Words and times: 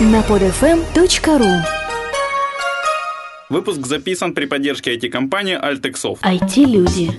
на 0.00 0.20
podfm.ru 0.22 1.62
Выпуск 3.48 3.86
записан 3.86 4.34
при 4.34 4.46
поддержке 4.46 4.96
IT-компании 4.96 5.56
Altexoft. 5.56 6.18
IT-люди. 6.22 7.12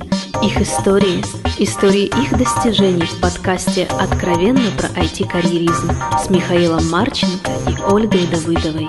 Их 0.44 0.62
истории. 0.62 1.24
Истории 1.58 2.06
их 2.06 2.38
достижений 2.38 3.06
в 3.06 3.22
подкасте 3.22 3.88
«Откровенно 4.00 4.70
про 4.78 4.88
IT-карьеризм» 5.02 5.92
с 6.22 6.30
Михаилом 6.30 6.90
Марченко 6.90 7.52
и 7.70 7.82
Ольгой 7.92 8.28
Давыдовой. 8.28 8.88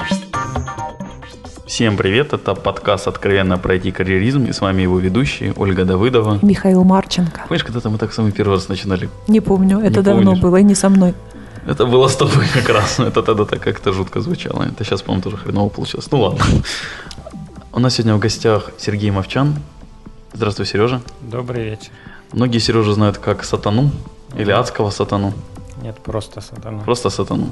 Всем 1.67 1.97
привет, 1.97 2.33
это 2.33 2.55
подкаст 2.55 3.07
«Откровенно 3.07 3.59
про 3.59 3.77
IT-карьеризм» 3.77 4.45
и 4.47 4.53
с 4.53 4.61
вами 4.61 4.83
его 4.83 4.99
ведущие 4.99 5.53
Ольга 5.57 5.85
Давыдова. 5.85 6.41
Михаил 6.43 6.83
Марченко. 6.85 7.43
Помнишь, 7.49 7.65
когда-то 7.65 7.91
мы 7.91 7.99
так 7.99 8.13
самый 8.13 8.33
первый 8.33 8.55
раз 8.55 8.69
начинали? 8.69 9.09
Не 9.29 9.41
помню, 9.41 9.79
это 9.79 9.99
Не 9.99 10.03
давно 10.03 10.23
помнишь? 10.31 10.43
было, 10.43 10.57
и 10.57 10.63
не 10.65 10.75
со 10.75 10.89
мной. 10.89 11.15
Это 11.67 11.85
было 11.85 12.07
с 12.09 12.17
тобой 12.17 12.47
как 12.55 12.69
раз, 12.69 12.99
но 12.99 13.07
это 13.09 13.23
тогда 13.23 13.45
так 13.45 13.61
как-то 13.61 13.93
жутко 13.93 14.21
звучало. 14.21 14.63
Это 14.63 14.85
сейчас, 14.85 15.03
по-моему, 15.03 15.23
тоже 15.23 15.37
хреново 15.37 15.69
получилось. 15.69 16.11
Ну 16.13 16.21
ладно. 16.21 16.45
У 17.73 17.81
нас 17.81 17.95
сегодня 17.95 18.15
в 18.15 18.21
гостях 18.21 18.71
Сергей 18.79 19.11
Мовчан. 19.11 19.55
Здравствуй, 20.33 20.67
Сережа. 20.67 21.01
Добрый 21.21 21.65
вечер. 21.65 21.91
Многие 22.33 22.61
Сережу 22.61 22.93
знают 22.93 23.19
как 23.19 23.45
Сатану 23.45 23.91
или 24.39 24.53
адского 24.53 24.91
Сатану. 24.91 25.33
Нет, 25.83 25.97
просто 25.99 26.41
сатана. 26.41 26.83
Просто 26.85 27.11
Сатану. 27.11 27.51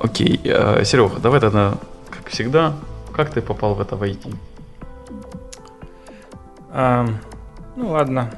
Окей, 0.00 0.40
э, 0.44 0.84
Серега, 0.84 1.18
давай 1.20 1.40
тогда, 1.40 1.74
как 2.10 2.28
всегда, 2.28 2.72
как 3.12 3.30
ты 3.30 3.40
попал 3.40 3.74
в 3.74 3.80
это 3.80 3.96
в 3.96 4.02
IT? 4.02 4.34
А, 6.70 7.06
ну 7.76 7.90
ладно, 7.90 8.30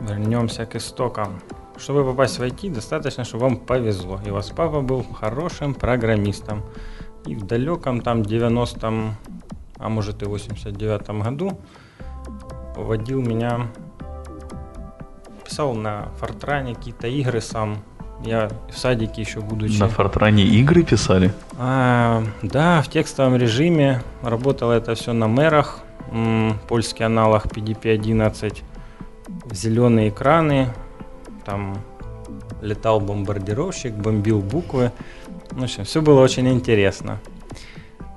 вернемся 0.00 0.66
к 0.66 0.76
истокам. 0.76 1.40
Чтобы 1.80 2.04
попасть 2.04 2.38
в 2.38 2.42
IT, 2.42 2.74
достаточно, 2.74 3.24
чтобы 3.24 3.44
вам 3.44 3.56
повезло. 3.56 4.20
И 4.26 4.30
у 4.30 4.34
вас 4.34 4.50
папа 4.50 4.82
был 4.82 5.02
хорошим 5.02 5.74
программистом. 5.74 6.62
И 7.26 7.34
в 7.34 7.46
далеком 7.46 8.02
там 8.02 8.20
90-м, 8.20 9.14
а 9.78 9.88
может 9.88 10.22
и 10.22 10.26
89-м 10.26 11.22
году 11.22 11.58
водил 12.76 13.22
меня, 13.22 13.68
писал 15.44 15.74
на 15.74 16.08
Фортране 16.18 16.74
какие-то 16.74 17.08
игры 17.08 17.40
сам. 17.40 17.78
Я 18.24 18.50
в 18.70 18.76
садике 18.76 19.22
еще 19.22 19.40
будучи. 19.40 19.78
На 19.78 19.88
Фортране 19.88 20.44
игры 20.44 20.82
писали? 20.82 21.32
А, 21.58 22.22
да, 22.42 22.82
в 22.82 22.88
текстовом 22.88 23.36
режиме. 23.36 24.02
Работало 24.22 24.72
это 24.72 24.94
все 24.94 25.14
на 25.14 25.26
мэрах. 25.26 25.80
М, 26.12 26.58
Польский 26.68 27.06
аналог 27.06 27.46
PDP-11. 27.46 28.62
Зеленые 29.50 30.10
экраны. 30.10 30.68
Там 31.44 31.78
летал 32.60 33.00
бомбардировщик, 33.00 33.94
бомбил 33.94 34.40
буквы. 34.40 34.92
В 35.50 35.62
общем, 35.62 35.84
все 35.84 36.00
было 36.00 36.20
очень 36.20 36.48
интересно. 36.48 37.18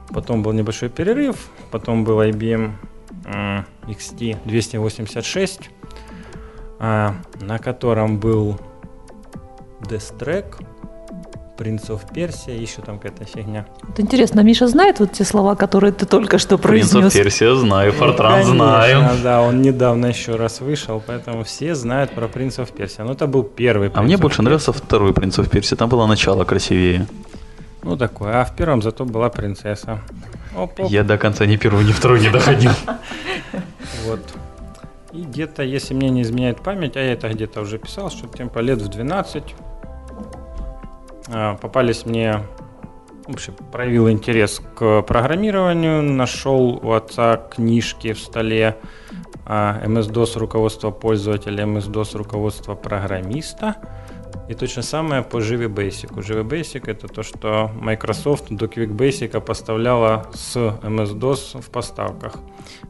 Потом 0.09 0.43
был 0.43 0.51
небольшой 0.51 0.89
перерыв. 0.89 1.49
Потом 1.71 2.03
был 2.03 2.21
IBM 2.21 2.73
XT 3.87 4.37
286, 4.45 5.69
а, 6.79 7.15
на 7.39 7.57
котором 7.57 8.19
был 8.19 8.59
Death 9.81 10.17
Track, 10.17 10.63
Of 11.63 12.01
Persia, 12.13 12.55
еще 12.59 12.81
там 12.81 12.99
какая-то 12.99 13.25
фигня. 13.25 13.65
Вот 13.81 13.99
интересно, 13.99 14.41
Миша 14.41 14.67
знает 14.67 14.99
вот 14.99 15.13
те 15.13 15.23
слова, 15.23 15.55
которые 15.55 15.91
ты 15.91 16.05
только 16.05 16.37
что 16.37 16.57
Принц 16.57 16.91
произнес? 16.91 17.13
Персия 17.13 17.55
знаю, 17.55 17.91
Фортран 17.93 18.39
Ну, 18.41 18.55
знаю. 18.55 19.09
Да, 19.23 19.41
он 19.41 19.61
недавно 19.61 20.07
еще 20.07 20.35
раз 20.35 20.61
вышел, 20.61 21.01
поэтому 21.05 21.43
все 21.43 21.75
знают 21.75 22.11
про 22.11 22.25
Prince 22.25 22.57
of 22.57 22.75
Persia. 22.75 23.03
Ну, 23.03 23.13
это 23.13 23.27
был 23.27 23.43
первый 23.43 23.91
А 23.93 24.01
мне 24.01 24.17
больше 24.17 24.41
нравился 24.41 24.73
второй 24.73 25.13
Принц 25.13 25.39
of 25.39 25.49
Персия. 25.49 25.77
Там 25.77 25.89
было 25.89 26.05
начало 26.07 26.43
красивее. 26.43 27.07
Ну, 27.83 27.97
такой. 27.97 28.31
А 28.31 28.45
в 28.45 28.55
первом 28.55 28.81
зато 28.81 29.05
была 29.05 29.29
принцесса. 29.29 29.99
Оп-оп. 30.55 30.89
Я 30.89 31.03
до 31.03 31.17
конца 31.17 31.45
ни 31.45 31.57
первый, 31.57 31.83
ни 31.85 31.91
второй 31.91 32.19
не 32.21 32.29
доходил. 32.29 32.71
Вот. 34.05 34.19
И 35.11 35.21
где-то, 35.21 35.61
если 35.61 35.93
мне 35.93 36.09
не 36.09 36.23
изменяет 36.23 36.61
память, 36.61 36.97
а 36.97 36.99
я 36.99 37.13
это 37.13 37.29
где-то 37.29 37.61
уже 37.61 37.77
писал, 37.77 38.09
что 38.09 38.27
типа 38.27 38.59
лет 38.59 38.81
в 38.81 38.87
12 38.87 39.43
а, 39.43 39.72
попались 41.27 42.05
мне, 42.05 42.39
в 43.27 43.33
общем, 43.33 43.55
проявил 43.71 44.09
интерес 44.09 44.61
к 44.75 45.01
программированию, 45.03 46.01
нашел 46.01 46.79
у 46.83 46.91
отца 46.91 47.37
книжки 47.37 48.13
в 48.13 48.19
столе 48.19 48.77
а, 49.45 49.81
MS-DOS 49.85 50.37
руководство 50.37 50.91
пользователя, 50.91 51.65
MS-DOS 51.65 52.17
руководство 52.17 52.75
программиста. 52.75 53.75
И 54.49 54.55
точно 54.55 54.81
самое 54.81 55.23
по 55.23 55.37
Java 55.37 55.67
Basic. 55.67 56.13
Java 56.15 56.43
Basic 56.43 56.89
это 56.89 57.07
то, 57.07 57.23
что 57.23 57.71
Microsoft 57.75 58.49
до 58.49 58.65
Quick 58.65 58.89
Basic 58.89 59.39
поставляла 59.39 60.27
с 60.33 60.57
MS-DOS 60.57 61.61
в 61.61 61.69
поставках. 61.69 62.35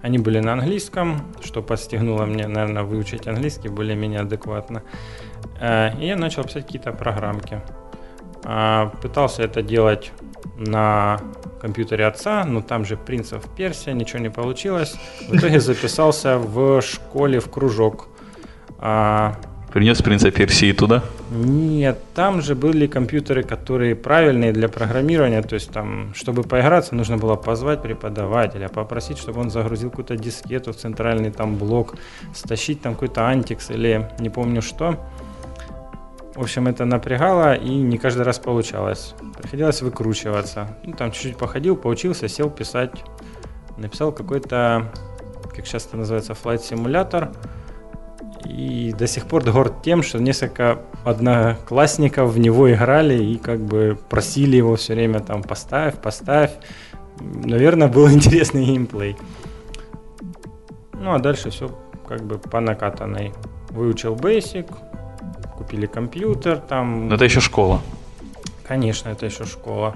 Они 0.01 0.17
были 0.17 0.39
на 0.39 0.53
английском, 0.53 1.21
что 1.43 1.61
подстегнуло 1.61 2.25
мне, 2.25 2.47
наверное, 2.47 2.83
выучить 2.83 3.27
английский 3.27 3.69
более-менее 3.69 4.21
адекватно. 4.21 4.81
Э, 5.59 5.91
И 5.99 6.07
я 6.07 6.15
начал 6.15 6.43
писать 6.43 6.65
какие-то 6.65 6.91
программки. 6.91 7.61
А, 8.45 8.91
Пытался 9.01 9.43
это 9.43 9.61
делать 9.61 10.11
на 10.57 11.19
компьютере 11.61 12.05
отца, 12.05 12.43
но 12.45 12.61
там 12.61 12.85
же 12.85 12.97
принцев 12.97 13.43
Персия, 13.55 13.93
ничего 13.93 14.19
не 14.19 14.29
получилось. 14.29 14.95
В 15.29 15.35
итоге 15.35 15.59
записался 15.59 16.37
в 16.37 16.81
школе 16.81 17.39
в 17.39 17.49
кружок. 17.49 18.07
А, 18.79 19.35
Принес 19.71 20.03
принца 20.03 20.29
Персии 20.29 20.71
туда. 20.71 21.01
нет, 21.31 21.97
там 22.13 22.43
же 22.43 22.53
были 22.53 22.85
компьютеры, 22.85 23.41
которые 23.41 23.95
правильные 23.95 24.51
для 24.53 24.67
программирования. 24.69 25.41
То 25.41 25.55
есть 25.55 25.71
там, 25.71 26.13
чтобы 26.13 26.43
поиграться, 26.43 26.93
нужно 26.93 27.17
было 27.17 27.35
позвать 27.35 27.81
преподавателя, 27.81 28.67
попросить, 28.69 29.17
чтобы 29.17 29.39
он 29.41 29.49
загрузил 29.49 29.89
какую-то 29.89 30.15
дискету 30.15 30.73
в 30.73 30.75
центральный 30.75 31.31
там 31.31 31.55
блок, 31.55 31.95
стащить 32.35 32.81
там 32.81 32.93
какой-то 32.93 33.25
антикс 33.25 33.71
или 33.71 34.11
не 34.19 34.29
помню 34.29 34.61
что. 34.61 34.99
В 36.35 36.41
общем, 36.41 36.67
это 36.67 36.85
напрягало 36.85 37.53
и 37.53 37.69
не 37.69 37.99
каждый 37.99 38.23
раз 38.23 38.39
получалось. 38.39 39.13
Приходилось 39.37 39.83
выкручиваться. 39.83 40.75
Ну, 40.83 40.93
там 40.93 41.11
чуть-чуть 41.11 41.37
походил, 41.37 41.75
поучился, 41.75 42.27
сел 42.27 42.49
писать. 42.49 42.91
Написал 43.77 44.11
какой-то, 44.11 44.91
как 45.55 45.67
сейчас 45.67 45.85
это 45.85 45.97
называется, 45.97 46.33
флайт-симулятор. 46.33 47.31
И 48.45 48.93
до 48.97 49.05
сих 49.05 49.27
пор 49.27 49.43
горд 49.43 49.83
тем, 49.83 50.01
что 50.01 50.19
несколько 50.19 50.79
одноклассников 51.05 52.31
в 52.31 52.39
него 52.39 52.71
играли 52.71 53.23
и 53.23 53.37
как 53.37 53.59
бы 53.59 53.97
просили 54.09 54.57
его 54.57 54.75
все 54.75 54.95
время 54.95 55.19
там 55.19 55.43
поставь, 55.43 55.95
поставь. 56.01 56.51
Наверное, 57.19 57.87
был 57.87 58.09
интересный 58.11 58.65
геймплей. 58.65 59.17
Ну 60.93 61.13
а 61.13 61.19
дальше 61.19 61.51
все 61.51 61.69
как 62.07 62.23
бы 62.23 62.39
по 62.39 62.59
накатанной. 62.59 63.33
Выучил 63.69 64.15
Basic, 64.15 64.67
купили 65.63 65.85
компьютер, 65.85 66.57
там 66.57 67.07
Но 67.07 67.15
это 67.15 67.23
еще 67.23 67.39
школа. 67.39 67.81
Конечно, 68.67 69.09
это 69.09 69.25
еще 69.25 69.45
школа. 69.45 69.95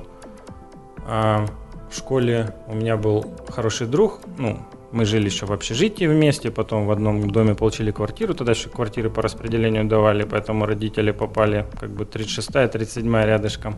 А, 1.05 1.45
в 1.91 1.97
школе 1.97 2.53
у 2.67 2.75
меня 2.75 2.95
был 2.95 3.25
хороший 3.49 3.87
друг. 3.87 4.19
Ну, 4.37 4.59
мы 4.91 5.05
жили 5.05 5.25
еще 5.25 5.45
в 5.45 5.51
общежитии 5.51 6.07
вместе, 6.07 6.51
потом 6.51 6.87
в 6.87 6.91
одном 6.91 7.29
доме 7.29 7.53
получили 7.53 7.91
квартиру. 7.91 8.33
Тогда 8.33 8.53
еще 8.53 8.69
квартиры 8.69 9.09
по 9.09 9.21
распределению 9.21 9.85
давали, 9.85 10.23
поэтому 10.23 10.65
родители 10.65 11.11
попали 11.11 11.65
как 11.79 11.89
бы 11.89 12.05
36-я, 12.05 12.65
37-я 12.65 13.25
рядышком. 13.25 13.75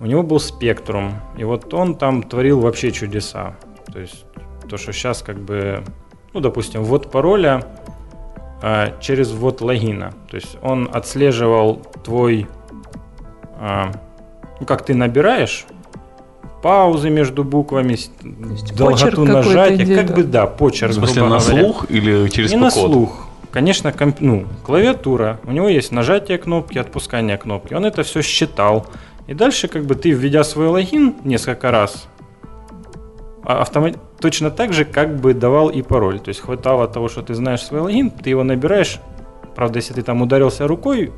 У 0.00 0.06
него 0.06 0.24
был 0.24 0.40
спектрум, 0.40 1.14
и 1.38 1.44
вот 1.44 1.72
он 1.72 1.94
там 1.94 2.22
творил 2.24 2.60
вообще 2.60 2.90
чудеса. 2.90 3.56
То 3.92 4.00
есть 4.00 4.24
то, 4.68 4.76
что 4.76 4.92
сейчас 4.92 5.22
как 5.22 5.38
бы, 5.38 5.84
ну, 6.32 6.40
допустим, 6.40 6.82
ввод 6.82 7.12
пароля 7.12 7.62
через 9.00 9.32
ввод 9.32 9.60
логина. 9.60 10.12
То 10.30 10.36
есть 10.36 10.56
он 10.62 10.88
отслеживал 10.92 11.82
твой 12.04 12.46
а, 13.58 13.90
ну, 14.60 14.66
как 14.66 14.84
ты 14.84 14.94
набираешь, 14.94 15.66
паузы 16.62 17.10
между 17.10 17.44
буквами, 17.44 17.96
долготу 18.76 19.24
нажатия, 19.24 19.96
как 19.96 20.06
да. 20.08 20.14
бы 20.14 20.24
да, 20.24 20.46
почерк, 20.46 20.92
В 20.92 20.94
смысле, 20.94 21.22
грубо 21.22 21.34
на 21.36 21.40
говоря. 21.40 21.62
слух 21.62 21.90
или 21.90 22.28
через 22.28 22.50
Не 22.50 22.56
на 22.56 22.70
слух. 22.70 23.26
Конечно, 23.50 23.90
комп- 23.92 24.20
ну, 24.20 24.44
клавиатура. 24.64 25.40
У 25.44 25.52
него 25.52 25.68
есть 25.68 25.92
нажатие 25.92 26.36
кнопки, 26.38 26.76
отпускание 26.78 27.38
кнопки. 27.38 27.72
Он 27.74 27.86
это 27.86 28.02
все 28.02 28.20
считал. 28.22 28.86
И 29.26 29.34
дальше, 29.34 29.68
как 29.68 29.84
бы 29.86 29.94
ты, 29.94 30.10
введя 30.10 30.44
свой 30.44 30.68
логин 30.68 31.14
несколько 31.24 31.70
раз, 31.70 32.06
а- 33.44 33.62
автома- 33.62 33.96
точно 34.20 34.50
так 34.50 34.72
же, 34.72 34.84
как 34.84 35.16
бы 35.16 35.34
давал 35.34 35.68
и 35.68 35.82
пароль. 35.82 36.20
То 36.20 36.28
есть 36.28 36.40
хватало 36.40 36.88
того, 36.88 37.08
что 37.08 37.22
ты 37.22 37.34
знаешь 37.34 37.62
свой 37.62 37.80
логин, 37.80 38.10
ты 38.10 38.30
его 38.30 38.44
набираешь. 38.44 39.00
Правда, 39.54 39.78
если 39.78 39.94
ты 39.94 40.02
там 40.02 40.22
ударился 40.22 40.66
рукой, 40.66 41.12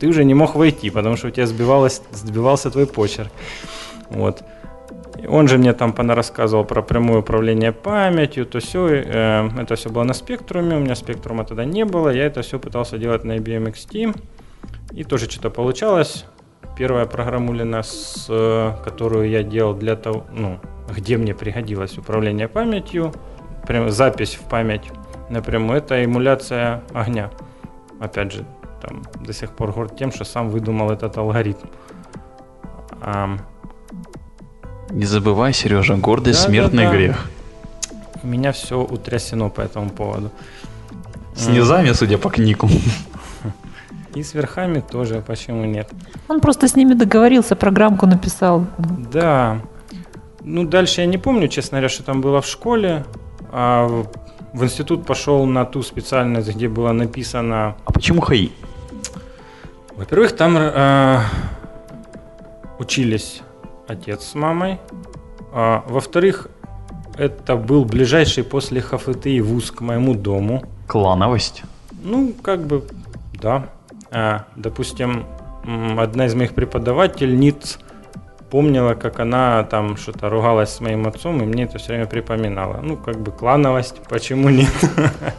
ты 0.00 0.08
уже 0.08 0.24
не 0.24 0.34
мог 0.34 0.54
войти, 0.54 0.90
потому 0.90 1.16
что 1.16 1.28
у 1.28 1.30
тебя 1.30 1.46
сбивалось, 1.46 2.02
сбивался 2.12 2.70
твой 2.70 2.86
почерк. 2.86 3.30
Вот. 4.10 4.42
Он 5.28 5.48
же 5.48 5.58
мне 5.58 5.72
там 5.72 5.94
рассказывал 5.96 6.64
про 6.64 6.82
прямое 6.82 7.18
управление 7.18 7.72
памятью, 7.72 8.46
то 8.46 8.60
все. 8.60 8.86
это 8.88 9.74
все 9.76 9.90
было 9.90 10.04
на 10.04 10.14
спектруме, 10.14 10.76
у 10.76 10.80
меня 10.80 10.94
спектрума 10.94 11.44
тогда 11.44 11.64
не 11.64 11.84
было, 11.84 12.10
я 12.10 12.24
это 12.24 12.42
все 12.42 12.58
пытался 12.58 12.98
делать 12.98 13.24
на 13.24 13.36
IBM 13.36 13.72
XT. 13.72 14.14
И 14.92 15.04
тоже 15.04 15.28
что-то 15.28 15.50
получалось. 15.50 16.24
первая 16.78 17.06
программулина, 17.06 17.82
с, 17.82 18.26
э, 18.28 18.72
которую 18.84 19.30
я 19.30 19.42
делал 19.42 19.72
для 19.74 19.96
того, 19.96 20.26
ну, 20.30 20.60
где 20.94 21.16
мне 21.16 21.34
пригодилось 21.34 21.98
управление 21.98 22.48
памятью, 22.48 23.12
прям 23.66 23.90
запись 23.90 24.34
в 24.34 24.48
память 24.48 24.84
напрямую, 25.30 25.78
это 25.78 26.04
эмуляция 26.04 26.82
огня. 26.94 27.30
Опять 28.00 28.32
же, 28.32 28.44
там 28.82 29.02
до 29.20 29.32
сих 29.32 29.50
пор 29.50 29.72
горд 29.72 29.96
тем, 29.98 30.12
что 30.12 30.24
сам 30.24 30.50
выдумал 30.50 30.90
этот 30.90 31.16
алгоритм. 31.16 31.66
Ам, 33.02 33.40
Не 34.90 35.04
забывай, 35.04 35.52
Сережа, 35.52 35.96
гордость 35.96 36.42
Да, 36.42 36.48
смертный 36.48 36.84
да, 36.84 36.90
да. 36.90 36.96
грех. 36.96 37.30
у 38.22 38.26
меня 38.26 38.52
все 38.52 38.80
утрясено 38.80 39.50
по 39.50 39.60
этому 39.62 39.90
поводу. 39.90 40.30
С 41.34 41.48
низами, 41.48 41.92
судя 41.92 42.18
по 42.18 42.30
книгу. 42.30 42.68
И 44.14 44.22
с 44.22 44.32
верхами 44.32 44.80
тоже, 44.80 45.22
почему 45.26 45.64
нет? 45.66 45.90
Он 46.28 46.40
просто 46.40 46.68
с 46.68 46.74
ними 46.76 46.94
договорился, 46.94 47.54
программку 47.56 48.06
написал. 48.06 48.64
Да. 49.12 49.60
Ну, 50.46 50.64
дальше 50.64 51.00
я 51.00 51.06
не 51.08 51.18
помню, 51.18 51.48
честно 51.48 51.78
говоря, 51.78 51.88
что 51.88 52.04
там 52.04 52.20
было 52.20 52.40
в 52.40 52.46
школе. 52.46 53.04
А 53.50 53.86
в- 54.52 54.62
институт 54.62 55.04
пошел 55.04 55.44
на 55.44 55.64
ту 55.64 55.82
специальность, 55.82 56.54
где 56.54 56.68
было 56.68 56.92
написано... 56.92 57.74
А 57.84 57.90
почему 57.92 58.20
ХАИ? 58.20 58.50
Во-первых, 59.96 60.36
там 60.36 60.56
э, 60.56 61.20
учились 62.78 63.42
отец 63.88 64.22
с 64.22 64.34
мамой. 64.36 64.78
А, 65.52 65.82
во-вторых, 65.88 66.46
это 67.18 67.56
был 67.56 67.84
ближайший 67.84 68.44
после 68.44 68.80
ХФТИ 68.80 69.40
вуз 69.40 69.72
к 69.72 69.80
моему 69.80 70.14
дому. 70.14 70.62
Клановость. 70.86 71.64
Ну, 72.04 72.32
как 72.40 72.60
бы, 72.66 72.84
да. 73.42 73.68
А, 74.12 74.44
допустим, 74.54 75.26
одна 75.98 76.26
из 76.26 76.34
моих 76.36 76.54
преподавательниц 76.54 77.80
помнила, 78.50 78.94
как 78.94 79.20
она 79.20 79.64
там 79.64 79.96
что-то 79.96 80.28
ругалась 80.28 80.70
с 80.70 80.80
моим 80.80 81.06
отцом, 81.06 81.42
и 81.42 81.46
мне 81.46 81.64
это 81.64 81.78
все 81.78 81.88
время 81.88 82.06
припоминала. 82.06 82.80
Ну, 82.82 82.96
как 82.96 83.20
бы 83.20 83.32
клановость, 83.32 84.00
почему 84.08 84.48
нет? 84.48 84.72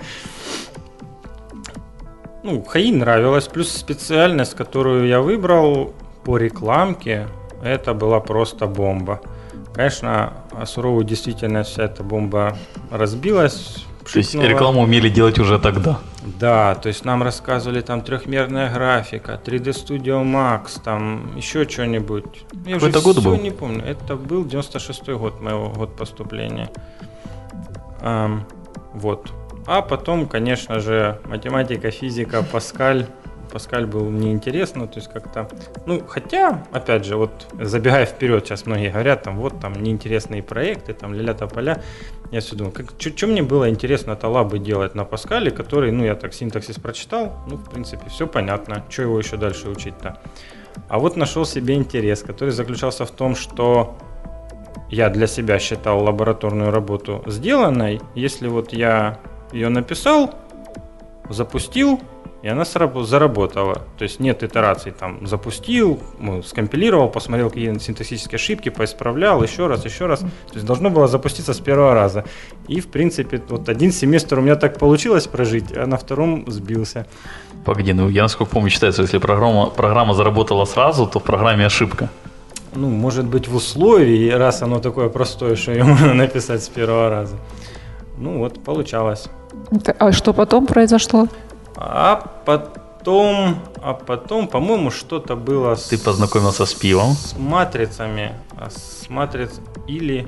Ну, 2.43 2.63
ХАИ 2.63 2.93
нравилось, 2.93 3.49
плюс 3.49 3.69
специальность, 3.69 4.55
которую 4.55 5.05
я 5.05 5.19
выбрал 5.19 5.93
по 6.23 6.37
рекламке, 6.37 7.27
это 7.61 7.93
была 7.93 8.21
просто 8.21 8.67
бомба. 8.67 9.19
Конечно, 9.73 10.33
а 10.53 10.65
суровую 10.65 11.03
действительность 11.03 11.71
вся 11.71 11.83
эта 11.83 12.03
бомба 12.03 12.57
разбилась. 12.89 13.85
То 14.11 14.19
есть 14.19 14.35
рекламу 14.35 14.81
умели 14.81 15.09
делать 15.09 15.39
уже 15.39 15.59
тогда. 15.59 15.99
Да, 16.39 16.75
то 16.75 16.89
есть 16.89 17.05
нам 17.05 17.23
рассказывали 17.23 17.81
там 17.81 18.01
трехмерная 18.01 18.71
графика, 18.73 19.39
3D 19.43 19.71
Studio 19.71 20.23
Max, 20.23 20.81
там 20.83 21.35
еще 21.37 21.67
что-нибудь. 21.67 22.25
Я 22.65 22.75
Какой 22.75 22.75
уже 22.75 22.89
это 22.89 23.01
год 23.01 23.23
был? 23.23 23.37
не 23.37 23.51
помню. 23.51 23.83
Это 23.85 24.15
был 24.15 24.43
96-й 24.45 25.17
год 25.17 25.41
моего 25.41 25.69
год 25.69 25.95
поступления. 25.95 26.69
Ам, 28.01 28.45
вот. 28.93 29.31
А 29.65 29.81
потом, 29.81 30.27
конечно 30.27 30.79
же, 30.79 31.19
математика, 31.25 31.91
физика, 31.91 32.43
Паскаль. 32.43 33.05
Паскаль 33.51 33.85
был 33.85 34.09
неинтересно, 34.09 34.87
то 34.87 34.99
есть 34.99 35.11
как-то... 35.11 35.49
Ну, 35.85 36.01
хотя, 36.07 36.65
опять 36.71 37.05
же, 37.05 37.15
вот 37.15 37.47
забегая 37.59 38.05
вперед, 38.05 38.45
сейчас 38.45 38.65
многие 38.65 38.91
говорят, 38.91 39.23
там, 39.23 39.37
вот, 39.37 39.59
там, 39.59 39.73
неинтересные 39.73 40.43
проекты, 40.43 40.93
там, 40.93 41.13
ля-ля 41.13 41.33
поля. 41.33 41.81
Я 42.31 42.41
все 42.41 42.55
думаю, 42.55 42.73
что 42.99 43.27
мне 43.27 43.41
было 43.41 43.69
интересно 43.69 44.15
талабы 44.15 44.59
делать 44.59 44.95
на 44.95 45.05
Паскале, 45.05 45.51
который, 45.51 45.91
ну, 45.91 46.03
я 46.03 46.15
так 46.15 46.33
синтаксис 46.33 46.75
прочитал, 46.75 47.33
ну, 47.47 47.57
в 47.57 47.69
принципе, 47.69 48.09
все 48.09 48.27
понятно, 48.27 48.83
что 48.89 49.03
его 49.03 49.17
еще 49.17 49.37
дальше 49.37 49.69
учить-то. 49.69 50.19
А 50.89 50.99
вот 50.99 51.15
нашел 51.15 51.45
себе 51.45 51.75
интерес, 51.75 52.21
который 52.21 52.51
заключался 52.51 53.05
в 53.05 53.11
том, 53.11 53.35
что 53.35 53.97
я 54.89 55.09
для 55.09 55.27
себя 55.27 55.59
считал 55.59 56.03
лабораторную 56.03 56.71
работу 56.71 57.23
сделанной, 57.25 58.01
если 58.15 58.47
вот 58.47 58.73
я 58.73 59.19
ее 59.51 59.69
написал, 59.69 60.33
запустил, 61.29 61.99
и 62.47 62.49
она 62.49 62.63
заработала. 62.63 63.81
То 63.97 64.03
есть 64.03 64.21
нет 64.21 64.41
итераций, 64.41 64.93
там 64.93 65.27
запустил, 65.27 65.99
ну, 66.17 66.41
скомпилировал, 66.41 67.09
посмотрел 67.09 67.49
какие 67.49 67.77
синтаксические 67.77 68.37
ошибки, 68.37 68.69
поисправлял, 68.69 69.43
еще 69.43 69.67
раз, 69.67 69.83
еще 69.83 70.05
раз. 70.05 70.19
То 70.19 70.53
есть 70.53 70.65
должно 70.65 70.89
было 70.89 71.07
запуститься 71.07 71.53
с 71.53 71.59
первого 71.59 71.93
раза. 71.93 72.23
И, 72.69 72.79
в 72.79 72.87
принципе, 72.87 73.41
вот 73.49 73.67
один 73.67 73.91
семестр 73.91 74.39
у 74.39 74.41
меня 74.41 74.55
так 74.55 74.79
получилось 74.79 75.27
прожить, 75.27 75.75
а 75.75 75.85
на 75.87 75.97
втором 75.97 76.49
сбился. 76.49 77.05
Погоди, 77.65 77.91
ну 77.91 78.07
я 78.07 78.23
насколько 78.23 78.53
помню, 78.53 78.69
считается, 78.69 79.01
если 79.01 79.17
программа, 79.17 79.65
программа 79.65 80.13
заработала 80.13 80.63
сразу, 80.63 81.05
то 81.05 81.19
в 81.19 81.23
программе 81.23 81.65
ошибка. 81.65 82.09
Ну, 82.75 82.87
может 82.87 83.25
быть, 83.25 83.49
в 83.49 83.55
условии, 83.57 84.29
раз 84.29 84.61
оно 84.61 84.79
такое 84.79 85.09
простое, 85.09 85.57
что 85.57 85.73
ее 85.73 85.83
можно 85.95 86.13
написать 86.13 86.63
с 86.63 86.69
первого 86.69 87.09
раза. 87.09 87.35
Ну 88.17 88.39
вот, 88.39 88.63
получалось. 88.63 89.27
А 89.99 90.11
что 90.11 90.33
потом 90.33 90.65
произошло? 90.65 91.27
А 91.77 92.15
потом, 92.45 93.59
а 93.83 93.93
потом, 93.93 94.47
по-моему, 94.47 94.89
что-то 94.91 95.35
было 95.35 95.75
с, 95.75 95.89
Ты 95.89 95.97
познакомился 95.99 96.65
с 96.65 96.73
пивом. 96.73 97.13
с 97.13 97.35
матрицами, 97.37 98.33
а 98.59 98.69
с 98.69 99.09
матриц 99.09 99.59
или 99.87 100.27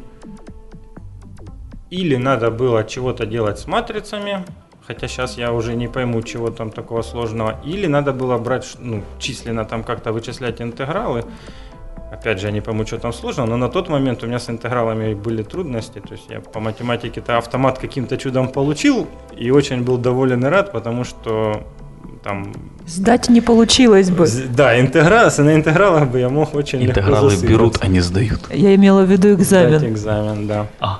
или 1.89 2.17
надо 2.17 2.51
было 2.51 2.83
чего-то 2.83 3.25
делать 3.25 3.57
с 3.57 3.65
матрицами, 3.65 4.45
хотя 4.85 5.07
сейчас 5.07 5.37
я 5.37 5.51
уже 5.51 5.75
не 5.75 5.87
пойму, 5.87 6.21
чего 6.21 6.51
там 6.51 6.69
такого 6.69 7.01
сложного, 7.01 7.59
или 7.65 7.87
надо 7.87 8.13
было 8.13 8.37
брать, 8.37 8.75
ну, 8.77 9.03
численно 9.17 9.65
там 9.65 9.83
как-то 9.83 10.11
вычислять 10.13 10.61
интегралы. 10.61 11.25
Опять 12.11 12.39
же, 12.39 12.47
я 12.47 12.51
не 12.51 12.61
пойму, 12.61 12.85
что 12.85 12.97
там 12.97 13.13
сложно, 13.13 13.45
но 13.45 13.57
на 13.57 13.69
тот 13.69 13.87
момент 13.89 14.23
у 14.23 14.27
меня 14.27 14.39
с 14.39 14.49
интегралами 14.49 15.13
были 15.13 15.43
трудности, 15.43 15.99
то 15.99 16.13
есть 16.13 16.25
я 16.29 16.39
по 16.39 16.59
математике-то 16.59 17.37
автомат 17.37 17.77
каким-то 17.77 18.17
чудом 18.17 18.47
получил 18.49 19.07
и 19.37 19.51
очень 19.51 19.83
был 19.83 19.97
доволен 19.97 20.43
и 20.45 20.49
рад, 20.49 20.71
потому 20.71 21.03
что 21.03 21.63
там 22.23 22.51
Сдать 22.87 23.29
не 23.29 23.41
получилось 23.41 24.09
бы. 24.09 24.27
Да, 24.55 24.79
интеграл, 24.79 25.29
на 25.37 25.55
интегралах 25.55 26.09
бы 26.09 26.19
я 26.19 26.29
мог 26.29 26.55
очень 26.55 26.79
легко 26.79 26.99
Интегралы 27.01 27.29
засыпать. 27.29 27.49
берут, 27.49 27.77
а 27.81 27.87
не 27.87 27.99
сдают. 27.99 28.41
Я 28.51 28.73
имела 28.75 29.03
в 29.03 29.11
виду 29.11 29.33
Сдать 29.41 29.83
экзамен. 29.83 29.93
экзамен, 29.93 30.47
да. 30.47 30.67
А, 30.79 30.99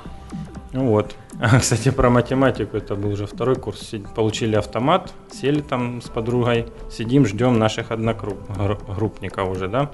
Ну 0.72 0.86
вот. 0.86 1.14
Кстати, 1.60 1.90
про 1.90 2.10
математику, 2.10 2.76
это 2.76 2.94
был 2.94 3.10
уже 3.12 3.26
второй 3.26 3.56
курс. 3.56 3.92
Получили 4.14 4.56
автомат, 4.56 5.12
сели 5.32 5.60
там 5.60 6.00
с 6.02 6.08
подругой, 6.08 6.66
сидим, 6.90 7.26
ждем 7.26 7.58
наших 7.58 7.90
одногруппников 7.90 9.48
уже, 9.48 9.68
да. 9.68 9.90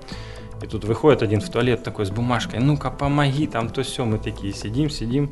И 0.62 0.67
тут 0.67 0.85
выходит 0.85 1.23
один 1.23 1.41
в 1.41 1.49
туалет 1.49 1.82
такой 1.82 2.06
с 2.06 2.11
бумажкой, 2.11 2.60
ну-ка 2.60 2.91
помоги, 2.91 3.46
там 3.46 3.69
то 3.69 3.82
все, 3.82 4.05
мы 4.05 4.19
такие 4.19 4.53
сидим, 4.53 4.91
сидим. 4.91 5.31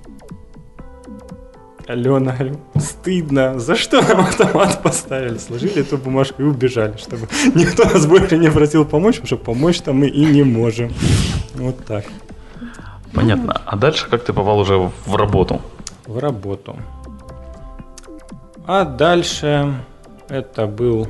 Алена, 1.86 2.36
стыдно, 2.78 3.58
за 3.58 3.76
что 3.76 4.00
нам 4.00 4.20
автомат 4.20 4.82
поставили? 4.82 5.36
Сложили 5.38 5.82
эту 5.82 5.98
бумажку 5.98 6.42
и 6.42 6.44
убежали, 6.44 6.96
чтобы 6.96 7.28
никто 7.54 7.84
нас 7.84 8.06
больше 8.06 8.38
не 8.38 8.50
просил 8.50 8.84
помочь, 8.84 9.16
потому 9.16 9.26
что 9.26 9.36
помочь-то 9.36 9.92
мы 9.92 10.08
и 10.08 10.24
не 10.24 10.42
можем. 10.42 10.92
Вот 11.54 11.84
так. 11.84 12.04
понятно. 13.12 13.60
А 13.66 13.76
дальше 13.76 14.08
как 14.08 14.24
ты 14.24 14.32
попал 14.32 14.58
уже 14.58 14.76
в 14.78 15.16
работу? 15.16 15.60
в 16.06 16.18
работу. 16.18 16.76
А 18.66 18.84
дальше 18.84 19.74
это 20.28 20.66
был 20.66 21.08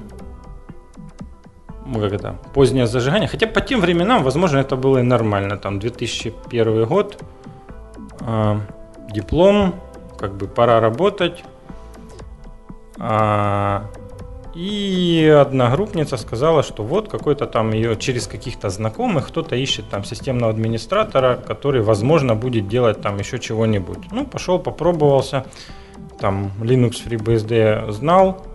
как 1.92 2.12
это, 2.12 2.36
позднее 2.54 2.86
зажигание. 2.86 3.28
Хотя 3.28 3.46
по 3.46 3.60
тем 3.60 3.80
временам, 3.80 4.22
возможно, 4.22 4.58
это 4.58 4.76
было 4.76 4.98
и 4.98 5.02
нормально. 5.02 5.56
Там 5.56 5.78
2001 5.78 6.84
год, 6.86 7.22
а, 8.20 8.60
диплом, 9.10 9.74
как 10.18 10.34
бы 10.34 10.46
пора 10.46 10.80
работать. 10.80 11.44
А, 12.98 13.84
и 14.54 15.36
одногруппница 15.40 16.16
сказала, 16.16 16.62
что 16.62 16.84
вот 16.84 17.08
какой-то 17.08 17.46
там 17.46 17.72
ее 17.72 17.96
через 17.96 18.28
каких-то 18.28 18.70
знакомых 18.70 19.28
кто-то 19.28 19.56
ищет 19.56 19.88
там 19.90 20.04
системного 20.04 20.52
администратора, 20.52 21.34
который, 21.34 21.82
возможно, 21.82 22.36
будет 22.36 22.68
делать 22.68 23.00
там 23.02 23.18
еще 23.18 23.40
чего-нибудь. 23.40 24.12
Ну, 24.12 24.26
пошел, 24.26 24.60
попробовался. 24.60 25.44
Там 26.20 26.52
Linux 26.60 27.04
FreeBSD 27.04 27.90
знал, 27.90 28.46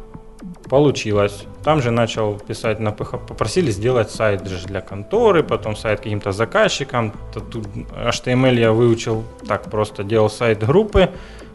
получилось. 0.69 1.45
Там 1.63 1.81
же 1.81 1.91
начал 1.91 2.35
писать 2.39 2.79
на 2.79 2.89
PHP. 2.89 3.27
Попросили 3.27 3.71
сделать 3.71 4.11
сайт 4.11 4.47
же 4.47 4.65
для 4.67 4.81
конторы, 4.81 5.43
потом 5.43 5.75
сайт 5.75 5.99
каким-то 5.99 6.31
заказчикам. 6.31 7.13
Тут 7.33 7.55
HTML 7.55 8.59
я 8.59 8.71
выучил 8.71 9.23
так 9.47 9.69
просто. 9.69 10.03
Делал 10.03 10.29
сайт 10.29 10.65
группы 10.65 11.09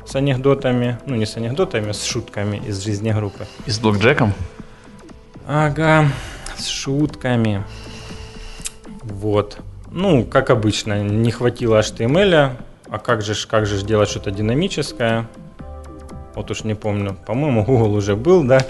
с 0.05 0.15
анекдотами. 0.17 0.99
Ну, 1.07 1.15
не 1.15 1.27
с 1.27 1.37
анекдотами, 1.37 1.93
с 1.93 2.05
шутками 2.05 2.59
из 2.59 2.83
жизни 2.83 3.13
группы. 3.13 3.47
И 3.67 3.71
с 3.71 3.79
блокджеком? 3.79 4.35
Ага, 5.47 6.09
с 6.57 6.67
шутками. 6.67 7.65
Вот. 9.03 9.59
Ну, 9.91 10.25
как 10.25 10.51
обычно, 10.51 11.03
не 11.03 11.31
хватило 11.31 11.81
HTML, 11.81 12.57
а 12.89 12.99
как 12.99 13.23
же, 13.23 13.35
как 13.47 13.67
же 13.67 13.79
ж 13.79 13.83
делать 13.83 14.09
что-то 14.09 14.31
динамическое? 14.31 15.29
Вот 16.35 16.51
уж 16.51 16.65
не 16.65 16.75
помню. 16.75 17.17
По-моему, 17.27 17.65
Google 17.65 17.95
уже 17.95 18.17
был, 18.17 18.43
да? 18.45 18.61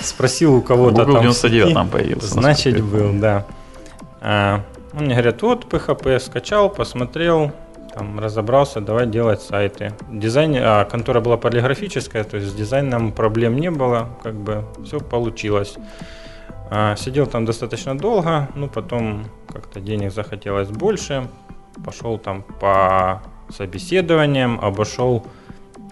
Спросил 0.00 0.54
у 0.54 0.62
кого-то 0.62 1.04
Google 1.04 1.22
там. 1.22 1.30
в 1.30 1.34
99 1.34 1.62
сети. 1.64 1.74
там 1.74 1.88
появился. 1.88 2.28
Значит, 2.28 2.82
был, 2.82 3.12
да. 3.14 3.46
А, 4.20 4.60
мне 4.92 5.14
говорит, 5.14 5.42
вот 5.42 5.64
PHP 5.64 6.18
скачал, 6.20 6.70
посмотрел, 6.70 7.52
там 7.94 8.18
разобрался, 8.18 8.80
давай 8.80 9.06
делать 9.06 9.40
сайты. 9.40 9.92
Дизайн, 10.10 10.56
а, 10.58 10.84
контора 10.84 11.20
была 11.20 11.36
полиграфическая, 11.36 12.24
то 12.24 12.36
есть 12.36 12.50
с 12.50 12.54
дизайном 12.54 13.12
проблем 13.12 13.56
не 13.56 13.70
было, 13.70 14.08
как 14.22 14.34
бы 14.34 14.64
все 14.84 15.00
получилось. 15.00 15.76
А, 16.70 16.96
сидел 16.96 17.26
там 17.26 17.44
достаточно 17.44 17.96
долго, 17.96 18.48
ну 18.54 18.68
потом 18.68 19.26
как-то 19.52 19.80
денег 19.80 20.12
захотелось 20.12 20.68
больше, 20.68 21.28
пошел 21.84 22.18
там 22.18 22.42
по 22.42 23.22
собеседованиям, 23.48 24.58
обошел, 24.60 25.24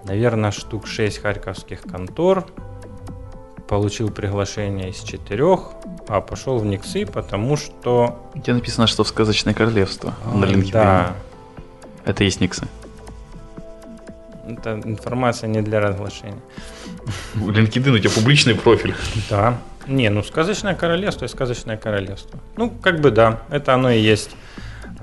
наверное, 0.05 0.51
штук 0.51 0.87
6 0.87 1.19
харьковских 1.21 1.83
контор, 1.83 2.47
получил 3.69 4.11
приглашение 4.11 4.91
из 4.91 5.01
четырех, 5.01 5.71
а 6.09 6.21
пошел 6.21 6.59
в 6.59 6.65
Никсы, 6.67 7.07
потому 7.07 7.57
что... 7.57 8.29
Где 8.35 8.53
написано, 8.53 8.87
что 8.87 9.05
в 9.05 9.09
сказочное 9.09 9.55
королевство 9.55 10.15
на 10.27 10.45
LinkedIn. 10.45 10.73
Да, 10.73 11.15
Это 12.05 12.25
есть 12.25 12.41
Никсы. 12.41 12.67
это 14.47 14.81
информация 14.85 15.49
не 15.49 15.63
для 15.63 15.81
разглашения. 15.81 16.41
LinkedIn 17.35 17.91
у 17.91 17.99
тебя 17.99 18.11
публичный 18.11 18.55
профиль. 18.55 18.95
Да. 19.31 19.59
Не, 19.87 20.11
ну 20.11 20.23
сказочное 20.23 20.75
королевство 20.75 21.25
и 21.25 21.29
сказочное 21.29 21.77
королевство. 21.77 22.39
Ну, 22.57 22.71
как 22.71 23.01
бы 23.01 23.11
да, 23.11 23.43
это 23.51 23.75
оно 23.75 23.91
и 23.91 24.01
есть. 24.01 24.31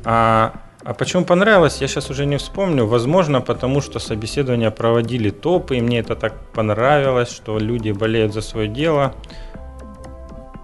А, 0.06 0.53
а 0.89 0.93
почему 0.96 1.24
понравилось, 1.24 1.81
я 1.81 1.88
сейчас 1.88 2.10
уже 2.10 2.25
не 2.25 2.38
вспомню. 2.38 2.88
Возможно, 2.88 3.41
потому 3.41 3.79
что 3.79 4.00
собеседования 4.00 4.72
проводили 4.72 5.29
топы, 5.29 5.77
и 5.77 5.81
мне 5.81 6.00
это 6.00 6.15
так 6.15 6.34
понравилось, 6.51 7.29
что 7.29 7.60
люди 7.60 7.91
болеют 7.91 8.34
за 8.34 8.41
свое 8.41 8.67
дело. 8.67 9.13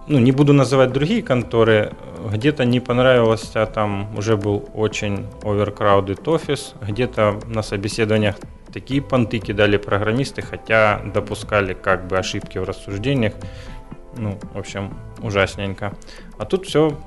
Ну, 0.08 0.18
не 0.18 0.32
буду 0.32 0.52
называть 0.52 0.90
другие 0.90 1.22
конторы. 1.22 1.92
Где-то 2.28 2.64
не 2.64 2.80
понравилось, 2.80 3.52
а 3.54 3.66
там 3.66 4.18
уже 4.18 4.36
был 4.36 4.68
очень 4.74 5.26
overcrowded 5.42 6.28
офис. 6.28 6.74
Где-то 6.82 7.38
на 7.46 7.62
собеседованиях 7.62 8.34
такие 8.72 9.02
понты 9.02 9.38
кидали 9.38 9.76
программисты, 9.76 10.42
хотя 10.42 11.02
допускали 11.14 11.72
как 11.72 12.08
бы 12.08 12.18
ошибки 12.18 12.58
в 12.58 12.64
рассуждениях. 12.64 13.34
Ну, 14.16 14.40
в 14.54 14.58
общем, 14.58 14.92
ужасненько. 15.22 15.94
А 16.36 16.44
тут 16.46 16.66
все, 16.66 16.98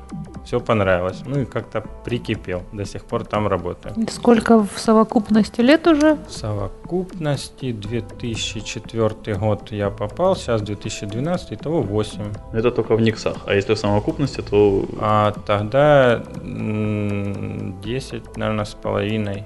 все 0.46 0.60
понравилось. 0.60 1.22
Ну 1.25 1.39
и 1.41 1.46
как-то 1.46 1.81
прикипел. 2.05 2.62
До 2.74 2.86
сих 2.86 3.03
пор 3.03 3.24
там 3.25 3.48
работаю. 3.48 3.93
И 3.98 4.10
Сколько 4.12 4.63
в 4.63 4.77
совокупности 4.79 5.62
лет 5.62 5.88
уже? 5.88 6.15
В 6.27 6.31
совокупности 6.31 7.72
2004 7.72 9.36
год 9.38 9.72
я 9.72 9.89
попал, 9.89 10.36
сейчас 10.36 10.62
2012, 10.62 11.53
итого 11.53 11.81
8. 11.81 12.22
Это 12.53 12.72
только 12.72 12.96
в 12.96 13.01
Никсах. 13.01 13.36
А 13.46 13.53
если 13.53 13.74
в 13.74 13.77
совокупности, 13.79 14.41
то 14.41 14.86
А 15.01 15.31
тогда 15.46 16.24
м, 16.41 17.79
10, 17.81 18.38
наверное, 18.38 18.65
с 18.65 18.74
половиной. 18.74 19.43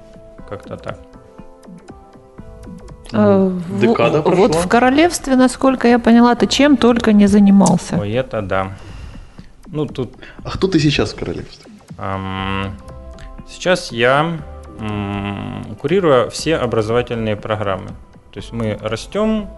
Как-то 0.50 0.78
так. 0.78 0.98
А, 3.16 3.48
в- 3.48 3.80
декада 3.80 4.22
Вот 4.22 4.36
прошла. 4.36 4.62
в 4.62 4.68
королевстве, 4.68 5.36
насколько 5.36 5.88
я 5.88 6.00
поняла, 6.00 6.34
ты 6.36 6.48
чем 6.48 6.78
только 6.78 7.14
не 7.14 7.28
занимался. 7.28 8.00
Ой, 8.02 8.12
это 8.12 8.42
да. 8.42 8.68
Ну, 9.74 9.88
тут 9.88 10.14
А 10.44 10.52
кто 10.52 10.68
ты 10.68 10.80
сейчас 10.80 11.14
в 11.14 11.16
королевстве? 11.20 11.72
Ам, 11.98 12.78
Сейчас 13.48 13.92
я 13.92 14.40
м, 14.80 15.76
курирую 15.82 16.30
все 16.30 16.56
образовательные 16.58 17.36
программы. 17.36 17.90
То 18.32 18.40
есть 18.40 18.52
мы 18.54 18.78
растем, 18.82 19.50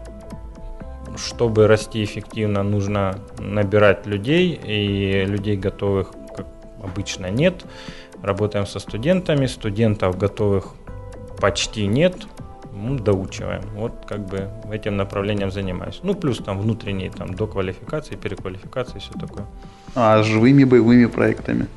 чтобы 1.17 1.67
расти 1.67 2.03
эффективно, 2.03 2.63
нужно 2.63 3.19
набирать 3.39 4.05
людей, 4.07 4.59
и 4.63 5.25
людей 5.25 5.57
готовых, 5.57 6.11
как 6.35 6.47
обычно, 6.83 7.29
нет. 7.29 7.65
Работаем 8.21 8.65
со 8.65 8.79
студентами, 8.79 9.47
студентов 9.47 10.17
готовых 10.17 10.73
почти 11.39 11.87
нет, 11.87 12.15
ну, 12.73 12.97
доучиваем. 12.97 13.63
Вот 13.75 14.05
как 14.07 14.25
бы 14.25 14.49
этим 14.71 14.97
направлением 14.97 15.51
занимаюсь. 15.51 15.99
Ну, 16.03 16.15
плюс 16.15 16.37
там 16.37 16.59
внутренние 16.59 17.11
там 17.11 17.33
доквалификации, 17.33 18.15
переквалификации, 18.15 18.99
все 18.99 19.11
такое. 19.13 19.45
А 19.95 20.21
живыми 20.23 20.65
боевыми 20.65 21.05
проектами? 21.05 21.67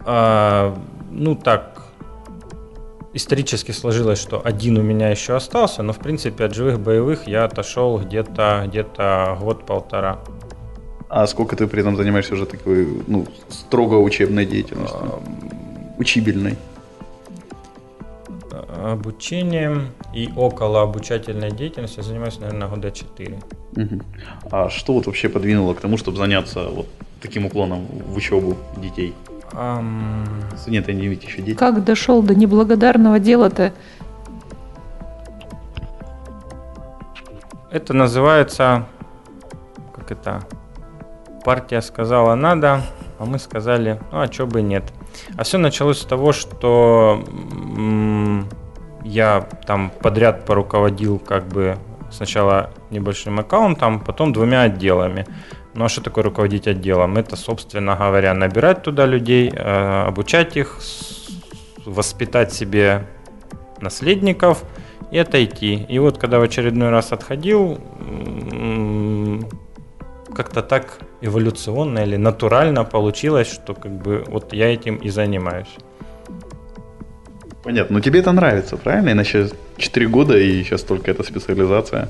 А, 0.00 0.78
ну 1.10 1.34
так, 1.34 1.82
исторически 3.14 3.72
сложилось, 3.72 4.20
что 4.20 4.40
один 4.44 4.78
у 4.78 4.82
меня 4.82 5.08
еще 5.10 5.34
остался, 5.34 5.82
но 5.82 5.92
в 5.92 5.98
принципе 5.98 6.44
от 6.44 6.54
живых 6.54 6.80
боевых 6.80 7.26
я 7.26 7.44
отошел 7.44 7.98
где-то 7.98 8.64
где-то 8.66 9.38
год-полтора. 9.40 10.18
А 11.08 11.26
сколько 11.26 11.56
ты 11.56 11.66
при 11.66 11.80
этом 11.80 11.96
занимаешься 11.96 12.34
уже 12.34 12.44
такой, 12.44 12.86
ну, 13.06 13.26
строго 13.48 13.94
учебной 13.94 14.44
деятельностью? 14.44 15.22
Учибельной. 15.96 16.56
Обучением 18.50 19.88
и 20.14 20.30
около 20.36 20.82
обучательной 20.82 21.50
деятельности 21.50 21.98
я 21.98 22.02
занимаюсь, 22.02 22.38
наверное, 22.38 22.68
года 22.68 22.90
4. 22.90 23.38
Мгм. 23.76 24.02
А 24.50 24.70
что 24.70 24.94
вот 24.94 25.06
вообще 25.06 25.28
подвинуло 25.28 25.74
к 25.74 25.80
тому, 25.80 25.98
чтобы 25.98 26.16
заняться 26.16 26.68
вот 26.68 26.86
таким 27.20 27.46
уклоном 27.46 27.86
в 27.86 28.16
учебу 28.16 28.56
детей? 28.76 29.14
Студенты 30.56 30.92
не 30.92 31.08
ведь 31.08 31.24
еще 31.24 31.42
дети. 31.42 31.56
Как 31.56 31.84
дошел 31.84 32.22
до 32.22 32.34
неблагодарного 32.34 33.18
дела-то? 33.18 33.72
Это 37.70 37.92
называется, 37.92 38.86
как 39.94 40.10
это, 40.10 40.42
партия 41.44 41.82
сказала 41.82 42.34
надо, 42.34 42.82
а 43.18 43.26
мы 43.26 43.38
сказали, 43.38 44.00
ну 44.10 44.20
а 44.20 44.28
чё 44.28 44.46
бы 44.46 44.62
нет. 44.62 44.84
А 45.36 45.44
все 45.44 45.58
началось 45.58 46.00
с 46.00 46.04
того, 46.04 46.32
что 46.32 47.24
я 49.04 49.48
там 49.66 49.90
подряд 50.02 50.44
поруководил 50.44 51.18
как 51.18 51.46
бы 51.48 51.78
сначала 52.10 52.70
небольшим 52.90 53.38
аккаунтом, 53.38 54.00
потом 54.00 54.32
двумя 54.32 54.62
отделами. 54.62 55.26
Ну 55.74 55.84
а 55.84 55.88
что 55.88 56.00
такое 56.00 56.24
руководить 56.24 56.66
отделом? 56.66 57.16
Это, 57.16 57.36
собственно 57.36 57.94
говоря, 57.96 58.34
набирать 58.34 58.82
туда 58.82 59.06
людей, 59.06 59.50
э, 59.54 60.04
обучать 60.06 60.56
их, 60.56 60.80
воспитать 61.84 62.52
себе 62.52 63.06
наследников 63.80 64.64
и 65.10 65.18
отойти. 65.18 65.86
И 65.88 65.98
вот 65.98 66.18
когда 66.18 66.38
в 66.38 66.42
очередной 66.42 66.90
раз 66.90 67.12
отходил, 67.12 67.78
как-то 70.38 70.62
так 70.62 70.98
эволюционно 71.20 72.04
или 72.04 72.16
натурально 72.16 72.84
получилось, 72.84 73.52
что 73.52 73.74
как 73.74 73.90
бы 73.90 74.24
вот 74.28 74.52
я 74.52 74.72
этим 74.72 74.96
и 75.06 75.10
занимаюсь. 75.10 75.76
Понятно. 77.64 77.96
Но 77.96 78.00
тебе 78.00 78.20
это 78.20 78.32
нравится, 78.32 78.76
правильно? 78.76 79.10
Иначе 79.10 79.50
4 79.78 80.06
года 80.06 80.38
и 80.38 80.62
сейчас 80.62 80.82
только 80.82 81.10
эта 81.10 81.24
специализация. 81.24 82.08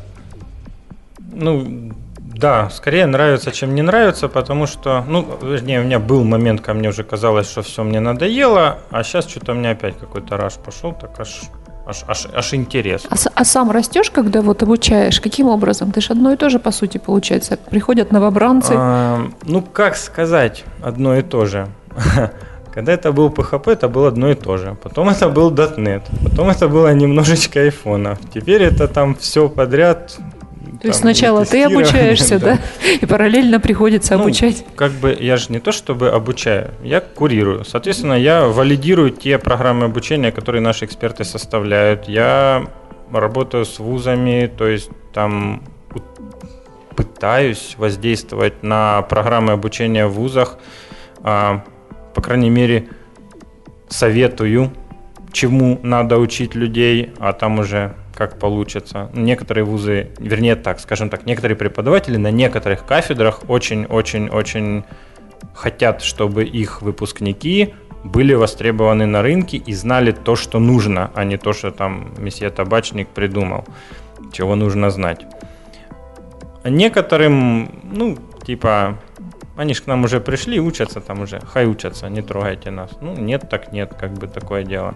Ну, 1.32 1.92
да, 2.18 2.68
скорее 2.70 3.06
нравится, 3.06 3.50
чем 3.50 3.74
не 3.74 3.82
нравится, 3.82 4.28
потому 4.28 4.66
что, 4.66 5.04
ну, 5.08 5.24
вернее, 5.42 5.80
у 5.80 5.84
меня 5.84 5.98
был 5.98 6.22
момент, 6.24 6.60
ко 6.60 6.74
мне 6.74 6.88
уже 6.90 7.04
казалось, 7.04 7.50
что 7.50 7.62
все 7.62 7.82
мне 7.82 8.00
надоело, 8.00 8.78
а 8.90 9.02
сейчас 9.02 9.26
что-то 9.26 9.52
у 9.52 9.54
меня 9.54 9.70
опять 9.70 9.98
какой-то 9.98 10.36
раш 10.36 10.54
пошел, 10.64 10.92
так 10.92 11.18
аж, 11.20 11.40
аж, 11.88 12.04
аж, 12.06 12.26
аж 12.34 12.54
интерес. 12.54 13.06
А, 13.10 13.14
а 13.34 13.44
сам 13.44 13.70
растешь, 13.70 14.10
когда 14.10 14.40
вот 14.42 14.62
обучаешь? 14.62 15.20
Каким 15.20 15.48
образом? 15.48 15.90
Ты 15.90 16.00
же 16.00 16.12
одно 16.12 16.32
и 16.32 16.36
то 16.36 16.50
же, 16.50 16.58
по 16.58 16.70
сути, 16.70 16.98
получается. 16.98 17.56
Приходят 17.70 18.12
новобранцы. 18.12 18.74
А, 18.76 19.28
ну, 19.46 19.62
как 19.62 19.96
сказать, 19.96 20.64
одно 20.84 21.16
и 21.16 21.22
то 21.22 21.46
же. 21.46 21.66
Когда 22.74 22.92
это 22.92 23.12
был 23.12 23.30
PHP, 23.30 23.72
это 23.72 23.88
было 23.88 24.08
одно 24.08 24.30
и 24.30 24.34
то 24.34 24.56
же. 24.56 24.76
Потом 24.82 25.08
это 25.08 25.28
был 25.28 25.50
.NET. 25.50 26.02
Потом 26.22 26.50
это 26.50 26.68
было 26.68 26.94
немножечко 26.94 27.60
айфонов. 27.60 28.18
Теперь 28.34 28.62
это 28.62 28.86
там 28.86 29.14
все 29.14 29.48
подряд. 29.48 30.18
То 30.80 30.88
есть 30.88 31.00
сначала 31.00 31.44
ты 31.44 31.64
обучаешься, 31.64 32.38
да? 32.40 32.58
И 33.00 33.06
параллельно 33.06 33.60
приходится 33.60 34.16
Ну, 34.16 34.22
обучать. 34.22 34.64
Как 34.76 34.92
бы 34.92 35.16
я 35.18 35.36
же 35.36 35.46
не 35.50 35.60
то 35.60 35.72
чтобы 35.72 36.10
обучаю, 36.10 36.72
я 36.82 37.00
курирую. 37.00 37.64
Соответственно, 37.64 38.14
я 38.14 38.46
валидирую 38.46 39.10
те 39.10 39.38
программы 39.38 39.86
обучения, 39.86 40.32
которые 40.32 40.60
наши 40.60 40.84
эксперты 40.84 41.24
составляют. 41.24 42.08
Я 42.08 42.66
работаю 43.12 43.64
с 43.64 43.78
вузами, 43.78 44.50
то 44.56 44.66
есть 44.66 44.90
там 45.12 45.62
пытаюсь 46.96 47.74
воздействовать 47.78 48.62
на 48.62 49.02
программы 49.02 49.52
обучения 49.52 50.06
в 50.06 50.12
вузах. 50.14 50.58
А, 51.22 51.64
по 52.14 52.20
крайней 52.20 52.50
мере, 52.50 52.88
советую, 53.88 54.72
чему 55.32 55.78
надо 55.82 56.18
учить 56.18 56.54
людей, 56.54 57.12
а 57.18 57.32
там 57.32 57.60
уже 57.60 57.94
как 58.18 58.40
получится. 58.40 59.10
Некоторые 59.14 59.64
вузы, 59.64 60.10
вернее 60.18 60.56
так, 60.56 60.80
скажем 60.80 61.08
так, 61.08 61.24
некоторые 61.24 61.56
преподаватели 61.56 62.16
на 62.16 62.32
некоторых 62.32 62.84
кафедрах 62.84 63.48
очень-очень-очень 63.48 64.82
хотят, 65.54 66.02
чтобы 66.02 66.42
их 66.44 66.82
выпускники 66.82 67.74
были 68.02 68.34
востребованы 68.34 69.06
на 69.06 69.22
рынке 69.22 69.56
и 69.56 69.72
знали 69.72 70.10
то, 70.10 70.34
что 70.34 70.58
нужно, 70.58 71.12
а 71.14 71.22
не 71.22 71.36
то, 71.36 71.52
что 71.52 71.70
там 71.70 72.12
месье 72.18 72.50
Табачник 72.50 73.06
придумал, 73.08 73.64
чего 74.32 74.56
нужно 74.56 74.90
знать. 74.90 75.24
Некоторым, 76.64 77.70
ну, 77.84 78.18
типа, 78.44 78.98
они 79.58 79.74
же 79.74 79.82
к 79.82 79.86
нам 79.88 80.04
уже 80.04 80.20
пришли, 80.20 80.60
учатся 80.60 81.00
там 81.00 81.22
уже, 81.22 81.40
хай 81.40 81.66
учатся, 81.66 82.08
не 82.08 82.22
трогайте 82.22 82.70
нас. 82.70 82.90
Ну, 83.00 83.14
нет, 83.16 83.48
так 83.50 83.72
нет, 83.72 83.92
как 84.00 84.12
бы 84.12 84.28
такое 84.28 84.62
дело. 84.62 84.94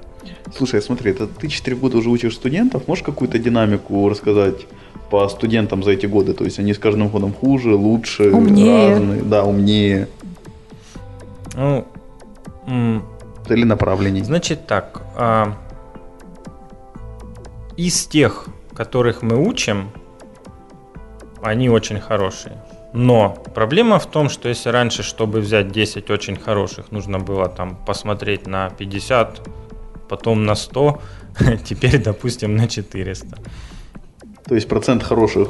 Слушай, 0.56 0.80
смотри, 0.80 1.10
это 1.10 1.26
ты 1.26 1.48
4 1.48 1.76
года 1.76 1.96
уже 1.98 2.08
учишь 2.10 2.36
студентов, 2.36 2.86
можешь 2.86 3.02
какую-то 3.04 3.40
динамику 3.40 4.08
рассказать 4.08 4.66
по 5.10 5.28
студентам 5.28 5.82
за 5.82 5.90
эти 5.90 6.06
годы? 6.06 6.32
То 6.32 6.44
есть 6.44 6.60
они 6.60 6.72
с 6.74 6.78
каждым 6.78 7.08
годом 7.08 7.34
хуже, 7.34 7.74
лучше, 7.74 8.30
Умнее. 8.30 8.90
разные, 8.90 9.22
да, 9.22 9.42
умнее. 9.44 10.08
Ну, 11.54 11.84
м, 12.68 13.02
Или 13.48 13.64
направлений. 13.64 14.22
Значит 14.22 14.68
так, 14.68 15.02
а, 15.16 15.56
из 17.76 18.06
тех, 18.06 18.46
которых 18.76 19.22
мы 19.22 19.44
учим, 19.44 19.90
они 21.42 21.68
очень 21.68 21.98
хорошие. 21.98 22.62
Но 22.94 23.30
проблема 23.54 23.98
в 23.98 24.06
том, 24.06 24.28
что 24.28 24.48
если 24.48 24.70
раньше, 24.70 25.02
чтобы 25.02 25.40
взять 25.40 25.72
10 25.72 26.10
очень 26.10 26.36
хороших, 26.36 26.92
нужно 26.92 27.18
было 27.18 27.48
там 27.48 27.76
посмотреть 27.86 28.46
на 28.46 28.70
50, 28.70 29.48
потом 30.08 30.44
на 30.44 30.54
100, 30.54 31.00
теперь, 31.64 32.02
допустим, 32.02 32.56
на 32.56 32.68
400. 32.68 33.38
То 34.44 34.54
есть 34.54 34.68
процент 34.68 35.02
хороших 35.02 35.48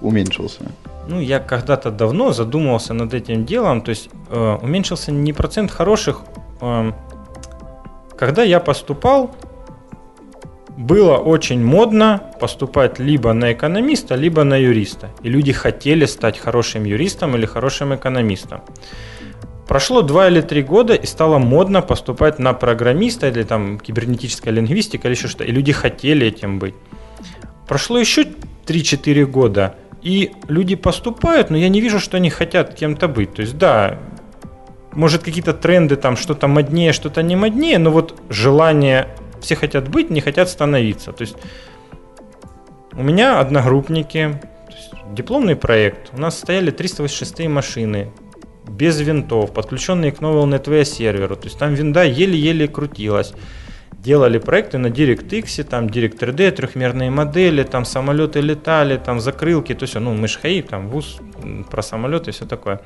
уменьшился. 0.00 0.62
Ну, 1.08 1.20
я 1.20 1.38
когда-то 1.38 1.90
давно 1.90 2.32
задумывался 2.32 2.94
над 2.94 3.14
этим 3.14 3.44
делом, 3.44 3.82
то 3.82 3.90
есть 3.90 4.10
э, 4.30 4.58
уменьшился 4.62 5.12
не 5.12 5.32
процент 5.32 5.70
хороших. 5.70 6.22
э, 6.60 6.92
когда 8.16 8.44
я 8.44 8.60
поступал, 8.60 9.30
было 10.76 11.16
очень 11.16 11.62
модно 11.64 12.20
поступать 12.40 12.98
либо 12.98 13.32
на 13.32 13.52
экономиста, 13.52 14.14
либо 14.14 14.44
на 14.44 14.56
юриста. 14.56 15.10
И 15.22 15.28
люди 15.28 15.52
хотели 15.52 16.06
стать 16.06 16.38
хорошим 16.38 16.84
юристом 16.84 17.36
или 17.36 17.46
хорошим 17.46 17.94
экономистом. 17.94 18.62
Прошло 19.68 20.02
два 20.02 20.28
или 20.28 20.40
три 20.40 20.62
года, 20.62 20.94
и 20.94 21.06
стало 21.06 21.38
модно 21.38 21.82
поступать 21.82 22.38
на 22.38 22.52
программиста 22.52 23.28
или 23.28 23.42
там 23.42 23.78
кибернетическая 23.78 24.52
лингвистика 24.52 25.08
или 25.08 25.14
еще 25.14 25.28
что-то. 25.28 25.44
И 25.44 25.52
люди 25.52 25.72
хотели 25.72 26.26
этим 26.26 26.58
быть. 26.58 26.74
Прошло 27.68 27.98
еще 27.98 28.26
3-4 28.66 29.24
года, 29.26 29.76
и 30.02 30.32
люди 30.48 30.74
поступают, 30.74 31.50
но 31.50 31.56
я 31.56 31.68
не 31.68 31.80
вижу, 31.80 32.00
что 32.00 32.16
они 32.16 32.28
хотят 32.28 32.74
кем-то 32.74 33.08
быть. 33.08 33.34
То 33.34 33.42
есть, 33.42 33.56
да, 33.56 33.98
может 34.92 35.22
какие-то 35.22 35.54
тренды, 35.54 35.96
там 35.96 36.16
что-то 36.16 36.48
моднее, 36.48 36.92
что-то 36.92 37.22
не 37.22 37.36
моднее, 37.36 37.78
но 37.78 37.90
вот 37.90 38.20
желание, 38.28 39.08
все 39.42 39.56
хотят 39.56 39.88
быть, 39.88 40.10
не 40.10 40.20
хотят 40.20 40.48
становиться. 40.48 41.12
То 41.12 41.22
есть 41.22 41.36
у 42.94 43.02
меня 43.02 43.40
одногруппники, 43.40 44.40
дипломный 45.12 45.56
проект, 45.56 46.10
у 46.14 46.20
нас 46.20 46.38
стояли 46.38 46.70
386 46.70 47.48
машины, 47.48 48.10
без 48.68 49.00
винтов, 49.00 49.52
подключенные 49.52 50.12
к 50.12 50.20
новому 50.20 50.54
NetWare 50.54 50.84
серверу. 50.84 51.36
То 51.36 51.44
есть 51.44 51.58
там 51.58 51.74
винда 51.74 52.04
еле-еле 52.04 52.68
крутилась. 52.68 53.34
Делали 53.92 54.38
проекты 54.38 54.78
на 54.78 54.88
DirectX, 54.88 55.62
там 55.62 55.86
Direct3D, 55.86 56.50
трехмерные 56.50 57.10
модели, 57.10 57.62
там 57.62 57.84
самолеты 57.84 58.40
летали, 58.40 58.96
там 58.96 59.20
закрылки, 59.20 59.74
то 59.74 59.84
есть, 59.84 59.94
ну, 59.94 60.12
мы 60.12 60.26
ж 60.26 60.38
ХАИ, 60.38 60.62
там 60.62 60.88
ВУЗ 60.88 61.20
про 61.70 61.82
самолеты 61.82 62.30
и 62.30 62.32
все 62.32 62.44
такое. 62.44 62.80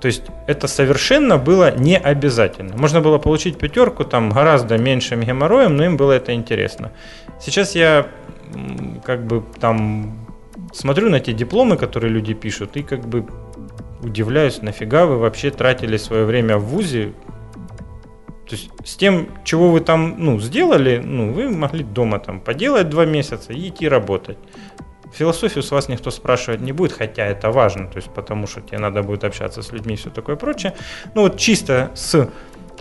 То 0.00 0.06
есть 0.06 0.22
это 0.46 0.68
совершенно 0.68 1.38
было 1.38 1.76
не 1.76 1.98
обязательно. 1.98 2.76
Можно 2.76 3.00
было 3.00 3.18
получить 3.18 3.58
пятерку 3.58 4.04
там 4.04 4.30
гораздо 4.30 4.78
меньшим 4.78 5.22
геморроем, 5.22 5.76
но 5.76 5.84
им 5.84 5.96
было 5.96 6.12
это 6.12 6.32
интересно. 6.32 6.92
Сейчас 7.40 7.74
я 7.74 8.06
как 9.04 9.26
бы 9.26 9.44
там 9.60 10.28
смотрю 10.72 11.10
на 11.10 11.20
те 11.20 11.32
дипломы, 11.32 11.76
которые 11.76 12.12
люди 12.12 12.34
пишут, 12.34 12.76
и 12.76 12.82
как 12.82 13.06
бы 13.06 13.26
удивляюсь, 14.00 14.62
нафига 14.62 15.06
вы 15.06 15.18
вообще 15.18 15.50
тратили 15.50 15.96
свое 15.96 16.24
время 16.24 16.58
в 16.58 16.66
ВУЗе. 16.66 17.12
То 18.48 18.54
есть 18.54 18.70
с 18.84 18.96
тем, 18.96 19.28
чего 19.44 19.70
вы 19.70 19.80
там 19.80 20.14
ну, 20.18 20.40
сделали, 20.40 21.02
ну, 21.04 21.32
вы 21.32 21.50
могли 21.50 21.84
дома 21.84 22.18
там 22.18 22.40
поделать 22.40 22.88
два 22.88 23.04
месяца 23.04 23.52
и 23.52 23.68
идти 23.68 23.88
работать. 23.88 24.38
Философию 25.12 25.62
с 25.62 25.70
вас 25.70 25.88
никто 25.88 26.10
спрашивать 26.10 26.60
не 26.60 26.72
будет, 26.72 26.92
хотя 26.92 27.24
это 27.24 27.50
важно, 27.50 27.88
то 27.88 27.96
есть 27.96 28.10
потому 28.10 28.46
что 28.46 28.60
тебе 28.60 28.78
надо 28.78 29.02
будет 29.02 29.24
общаться 29.24 29.62
с 29.62 29.72
людьми 29.72 29.94
и 29.94 29.96
все 29.96 30.10
такое 30.10 30.36
прочее. 30.36 30.74
Ну 31.14 31.22
вот 31.22 31.38
чисто 31.38 31.90
с 31.94 32.28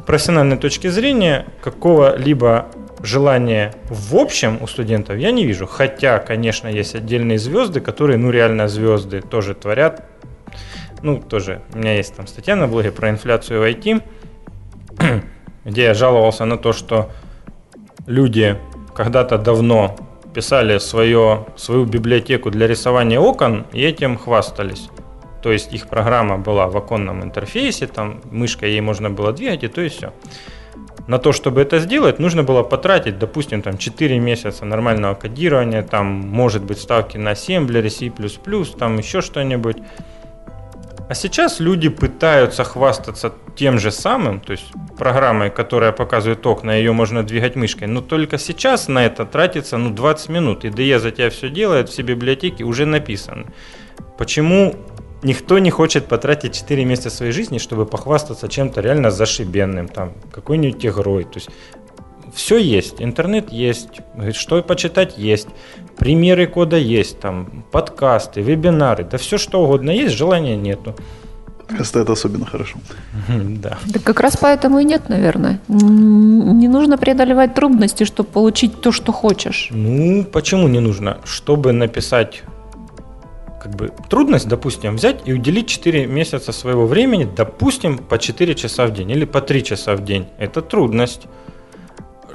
профессиональной 0.06 0.58
точки 0.58 0.88
зрения 0.88 1.46
какого-либо 1.62 2.68
желания 3.04 3.74
в 3.90 4.16
общем 4.16 4.58
у 4.62 4.68
студентов 4.68 5.18
я 5.18 5.32
не 5.32 5.46
вижу. 5.46 5.68
Хотя, 5.68 6.20
конечно, 6.20 6.68
есть 6.68 6.96
отдельные 6.96 7.38
звезды, 7.38 7.80
которые, 7.80 8.18
ну 8.18 8.32
реально 8.32 8.68
звезды, 8.68 9.22
тоже 9.22 9.56
творят. 9.56 10.04
Ну, 11.04 11.22
тоже, 11.22 11.62
у 11.74 11.78
меня 11.78 11.96
есть 11.96 12.16
там 12.16 12.26
статья 12.26 12.56
на 12.56 12.68
блоге 12.68 12.92
про 12.92 13.10
инфляцию 13.10 13.62
в 13.62 13.64
IT, 13.64 14.04
где 15.66 15.84
я 15.84 15.94
жаловался 15.94 16.46
на 16.46 16.58
то, 16.58 16.74
что 16.74 17.12
люди 18.08 18.58
когда-то 18.96 19.38
давно 19.38 19.96
писали 20.38 20.78
свое, 20.78 21.48
свою 21.56 21.86
библиотеку 21.86 22.52
для 22.52 22.68
рисования 22.68 23.20
окон 23.20 23.66
и 23.74 23.82
этим 23.82 24.20
хвастались. 24.20 24.88
То 25.42 25.52
есть 25.52 25.74
их 25.74 25.88
программа 25.88 26.38
была 26.38 26.68
в 26.68 26.78
оконном 26.78 27.24
интерфейсе, 27.24 27.88
там 27.88 28.22
мышкой 28.30 28.70
ей 28.70 28.82
можно 28.82 29.10
было 29.10 29.34
двигать 29.34 29.64
и 29.64 29.68
то 29.68 29.82
и 29.82 29.90
все. 29.90 30.14
На 31.08 31.18
то, 31.18 31.32
чтобы 31.32 31.62
это 31.62 31.80
сделать, 31.80 32.20
нужно 32.20 32.44
было 32.44 32.62
потратить, 32.62 33.18
допустим, 33.18 33.64
там 33.64 33.80
4 33.80 34.20
месяца 34.20 34.64
нормального 34.64 35.16
кодирования, 35.16 35.82
там, 35.82 36.06
может 36.06 36.64
быть, 36.64 36.78
ставки 36.78 37.18
на 37.18 37.32
ассемблере, 37.32 37.90
C++, 37.90 38.12
там 38.78 39.00
еще 39.00 39.22
что-нибудь. 39.22 39.78
А 41.10 41.16
сейчас 41.16 41.62
люди 41.62 41.88
пытаются 41.88 42.66
хвастаться 42.66 43.34
тем 43.56 43.80
же 43.80 43.92
самым, 43.92 44.42
то 44.42 44.52
есть 44.52 44.66
программой, 44.98 45.50
которая 45.50 45.94
показывает 45.94 46.46
окна, 46.46 46.76
ее 46.76 46.92
можно 46.92 47.24
двигать 47.24 47.56
мышкой, 47.56 47.88
но 47.88 48.02
только 48.02 48.38
сейчас 48.38 48.90
на 48.90 49.06
это 49.06 49.26
тратится 49.26 49.78
ну, 49.78 49.90
20 49.90 50.30
минут. 50.30 50.66
IDE 50.66 51.00
за 51.00 51.12
тебя 51.12 51.30
все 51.30 51.50
делает, 51.50 51.90
все 51.90 52.02
библиотеки 52.02 52.64
уже 52.64 52.86
написаны. 52.86 53.46
Почему 54.18 54.76
никто 55.24 55.60
не 55.60 55.72
хочет 55.72 56.08
потратить 56.08 56.54
4 56.54 56.84
месяца 56.84 57.10
своей 57.10 57.32
жизни, 57.32 57.58
чтобы 57.58 57.86
похвастаться 57.86 58.50
чем-то 58.50 58.82
реально 58.82 59.10
зашибенным, 59.10 59.88
там, 59.88 60.14
какой-нибудь 60.32 60.86
игрой. 60.86 61.24
То 61.24 61.36
есть 61.36 61.50
все 62.34 62.58
есть, 62.58 63.02
интернет 63.02 63.52
есть, 63.52 63.90
что 64.34 64.62
почитать 64.62 65.18
есть, 65.18 65.48
примеры 65.98 66.48
кода 66.48 66.78
есть, 66.78 67.20
там, 67.20 67.64
подкасты, 67.72 68.42
вебинары, 68.42 69.04
да 69.04 69.18
все 69.18 69.38
что 69.38 69.64
угодно 69.64 69.92
есть, 69.92 70.16
желания 70.16 70.56
нету. 70.56 70.96
Подкасты 71.68 72.00
это 72.00 72.14
особенно 72.14 72.46
хорошо. 72.46 72.78
Да. 73.62 73.78
Да 73.86 74.00
как 74.00 74.20
раз 74.22 74.38
поэтому 74.38 74.80
и 74.80 74.86
нет, 74.86 75.10
наверное. 75.10 75.60
Не 75.68 76.68
нужно 76.68 76.98
преодолевать 76.98 77.54
трудности, 77.56 78.06
чтобы 78.06 78.30
получить 78.30 78.82
то, 78.82 78.92
что 78.92 79.12
хочешь. 79.12 79.70
Ну, 79.72 80.24
почему 80.24 80.68
не 80.68 80.80
нужно? 80.80 81.18
Чтобы 81.26 81.74
написать 81.74 82.44
как 83.62 83.76
бы 83.76 83.92
трудность, 84.10 84.48
допустим, 84.48 84.96
взять 84.96 85.22
и 85.26 85.34
уделить 85.34 85.68
4 85.68 86.06
месяца 86.06 86.54
своего 86.54 86.86
времени, 86.86 87.28
допустим, 87.36 87.98
по 87.98 88.18
4 88.18 88.56
часа 88.56 88.86
в 88.86 88.94
день 88.94 89.12
или 89.12 89.26
по 89.26 89.42
3 89.42 89.64
часа 89.64 89.96
в 89.96 90.06
день. 90.06 90.28
Это 90.38 90.62
трудность. 90.62 91.24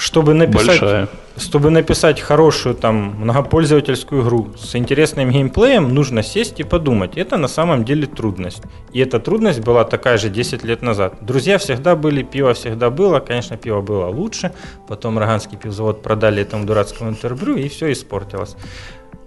Чтобы 0.02 0.34
написать, 0.34 0.80
Большая. 0.80 1.08
чтобы 1.36 1.70
написать 1.70 2.20
хорошую 2.20 2.74
там 2.74 3.14
многопользовательскую 3.20 4.24
игру 4.24 4.50
с 4.58 4.74
интересным 4.74 5.30
геймплеем, 5.30 5.94
нужно 5.94 6.24
сесть 6.24 6.58
и 6.58 6.64
подумать. 6.64 7.16
Это 7.16 7.36
на 7.36 7.46
самом 7.46 7.84
деле 7.84 8.08
трудность. 8.08 8.62
И 8.92 8.98
эта 8.98 9.20
трудность 9.20 9.60
была 9.60 9.84
такая 9.84 10.18
же 10.18 10.28
10 10.28 10.64
лет 10.64 10.82
назад. 10.82 11.18
Друзья 11.20 11.56
всегда 11.58 11.94
были, 11.94 12.24
пиво 12.24 12.52
всегда 12.52 12.90
было. 12.90 13.20
Конечно, 13.20 13.56
пиво 13.56 13.80
было 13.80 14.06
лучше. 14.06 14.52
Потом 14.88 15.18
Роганский 15.18 15.56
пивзавод 15.56 16.02
продали 16.02 16.42
этому 16.42 16.66
дурацкому 16.66 17.10
интервью, 17.10 17.54
и 17.54 17.68
все 17.68 17.92
испортилось. 17.92 18.56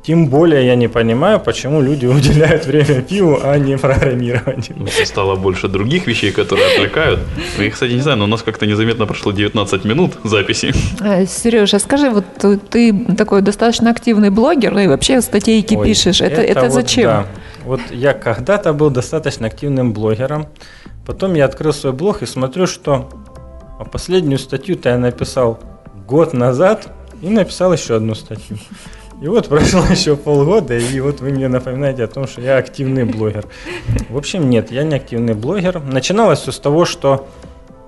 Тем 0.03 0.27
более 0.27 0.67
я 0.67 0.75
не 0.75 0.87
понимаю, 0.87 1.39
почему 1.39 1.81
люди 1.81 2.05
уделяют 2.17 2.65
время 2.65 3.01
пиву, 3.01 3.39
а 3.43 3.57
не 3.57 3.75
программированию. 3.77 4.75
Ну, 4.75 4.87
Стало 5.03 5.35
больше 5.35 5.67
других 5.67 6.05
вещей, 6.07 6.31
которые 6.31 6.67
отвлекают. 6.75 7.19
Ну, 7.57 7.63
Я, 7.63 7.71
кстати, 7.71 7.93
не 7.93 8.01
знаю, 8.01 8.17
но 8.19 8.25
у 8.25 8.27
нас 8.27 8.43
как-то 8.43 8.67
незаметно 8.67 9.07
прошло 9.07 9.31
19 9.31 9.83
минут 9.85 10.13
записи. 10.23 10.73
Сережа, 11.27 11.79
скажи, 11.79 12.09
вот 12.11 12.25
ты- 12.37 12.57
ты 12.57 13.15
такой 13.17 13.41
достаточно 13.41 13.89
активный 13.89 14.29
блогер, 14.29 14.73
ну 14.73 14.79
и 14.79 14.87
вообще 14.87 15.21
статейки 15.21 15.73
Ой, 15.73 15.87
пишешь. 15.87 16.21
Это, 16.21 16.41
это, 16.41 16.61
вот 16.65 16.71
зачем? 16.73 17.05
да. 17.05 17.25
Вот 17.63 17.81
я 17.91 18.13
когда-то 18.13 18.73
был 18.73 18.91
достаточно 18.91 19.47
активным 19.47 19.91
блогером. 19.93 20.45
Потом 21.07 21.33
я 21.33 21.45
открыл 21.45 21.73
свой 21.73 21.93
блог 21.93 22.21
и 22.21 22.27
смотрю, 22.27 22.67
что 22.67 23.09
последнюю 23.91 24.37
статью-то 24.37 24.89
я 24.89 24.97
написал 24.99 25.59
год 26.07 26.33
назад 26.33 26.87
и 27.23 27.27
написал 27.29 27.73
еще 27.73 27.95
одну 27.95 28.13
статью. 28.13 28.57
И 29.21 29.27
вот 29.27 29.47
прошло 29.47 29.81
еще 29.89 30.15
полгода, 30.15 30.77
и 30.77 30.99
вот 30.99 31.21
вы 31.21 31.29
мне 31.31 31.47
напоминаете 31.47 32.03
о 32.03 32.07
том, 32.07 32.27
что 32.27 32.41
я 32.41 32.57
активный 32.57 33.05
блогер. 33.05 33.45
В 34.09 34.17
общем, 34.17 34.49
нет, 34.49 34.71
я 34.71 34.83
не 34.83 34.95
активный 34.95 35.33
блогер. 35.33 35.81
Начиналось 35.81 36.39
все 36.39 36.51
с 36.51 36.59
того, 36.59 36.85
что 36.85 37.27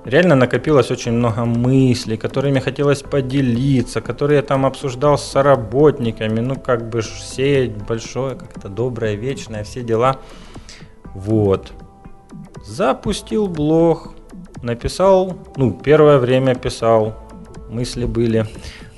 реально 0.06 0.36
накопилось 0.36 0.90
очень 0.90 1.12
много 1.12 1.44
мыслей, 1.44 2.18
которыми 2.18 2.60
хотелось 2.60 3.02
поделиться, 3.02 4.00
которые 4.00 4.38
я 4.38 4.42
там 4.42 4.66
обсуждал 4.66 5.18
с 5.18 5.24
соработниками, 5.24 6.40
ну 6.40 6.56
как 6.56 6.90
бы 6.90 7.02
ж 7.02 7.08
сеть 7.08 7.76
большое, 7.76 8.36
как-то 8.36 8.70
доброе, 8.70 9.16
вечное, 9.16 9.64
все 9.66 9.82
дела. 9.82 10.22
Вот. 11.14 11.74
Запустил 12.66 13.48
блог, 13.48 14.14
написал, 14.62 15.38
ну, 15.56 15.72
первое 15.72 16.20
время 16.20 16.56
писал, 16.56 17.16
мысли 17.70 18.06
были. 18.06 18.46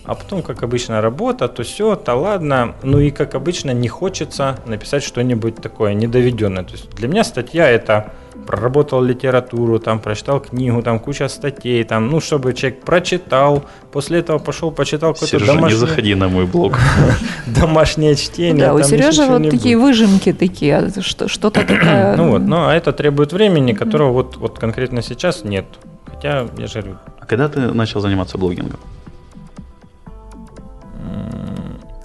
А 0.09 0.15
потом, 0.15 0.41
как 0.41 0.63
обычно, 0.63 1.01
работа, 1.01 1.47
то 1.47 1.61
все, 1.61 1.95
то 1.95 2.15
ладно. 2.15 2.73
Ну 2.81 2.99
и, 2.99 3.11
как 3.11 3.35
обычно, 3.35 3.69
не 3.69 3.87
хочется 3.87 4.57
написать 4.65 5.03
что-нибудь 5.03 5.57
такое 5.57 5.93
недоведенное. 5.93 6.63
То 6.63 6.71
есть 6.71 6.89
для 6.95 7.07
меня 7.07 7.23
статья 7.23 7.69
это 7.69 8.11
проработал 8.47 9.03
литературу, 9.03 9.77
там 9.77 9.99
прочитал 9.99 10.39
книгу, 10.39 10.81
там 10.81 10.97
куча 10.99 11.27
статей, 11.29 11.83
там, 11.83 12.07
ну, 12.07 12.21
чтобы 12.21 12.55
человек 12.55 12.81
прочитал, 12.81 13.63
после 13.91 14.17
этого 14.17 14.39
пошел, 14.39 14.71
почитал 14.71 15.13
какой-то 15.13 15.37
Сережа, 15.37 15.53
домашний... 15.53 15.79
не 15.79 15.79
заходи 15.79 16.15
на 16.15 16.27
мой 16.27 16.47
блог. 16.47 16.79
домашнее 17.45 18.15
чтение. 18.15 18.65
Да, 18.65 18.73
у 18.73 18.81
Сережи 18.81 19.25
вот 19.25 19.47
такие 19.47 19.77
выжимки 19.77 20.33
такие, 20.33 20.77
а 20.77 21.01
что- 21.01 21.27
что-то 21.27 21.61
такое. 21.61 22.15
Ну 22.17 22.31
вот, 22.31 22.41
но 22.41 22.73
это 22.73 22.93
требует 22.93 23.31
времени, 23.31 23.73
которого 23.73 24.11
вот, 24.11 24.37
вот 24.37 24.57
конкретно 24.57 25.03
сейчас 25.03 25.43
нет. 25.43 25.65
Хотя, 26.07 26.47
я 26.57 26.65
же 26.65 26.81
говорю, 26.81 26.97
А 27.19 27.27
когда 27.27 27.47
ты 27.47 27.59
начал 27.59 28.01
заниматься 28.01 28.39
блогингом? 28.39 28.79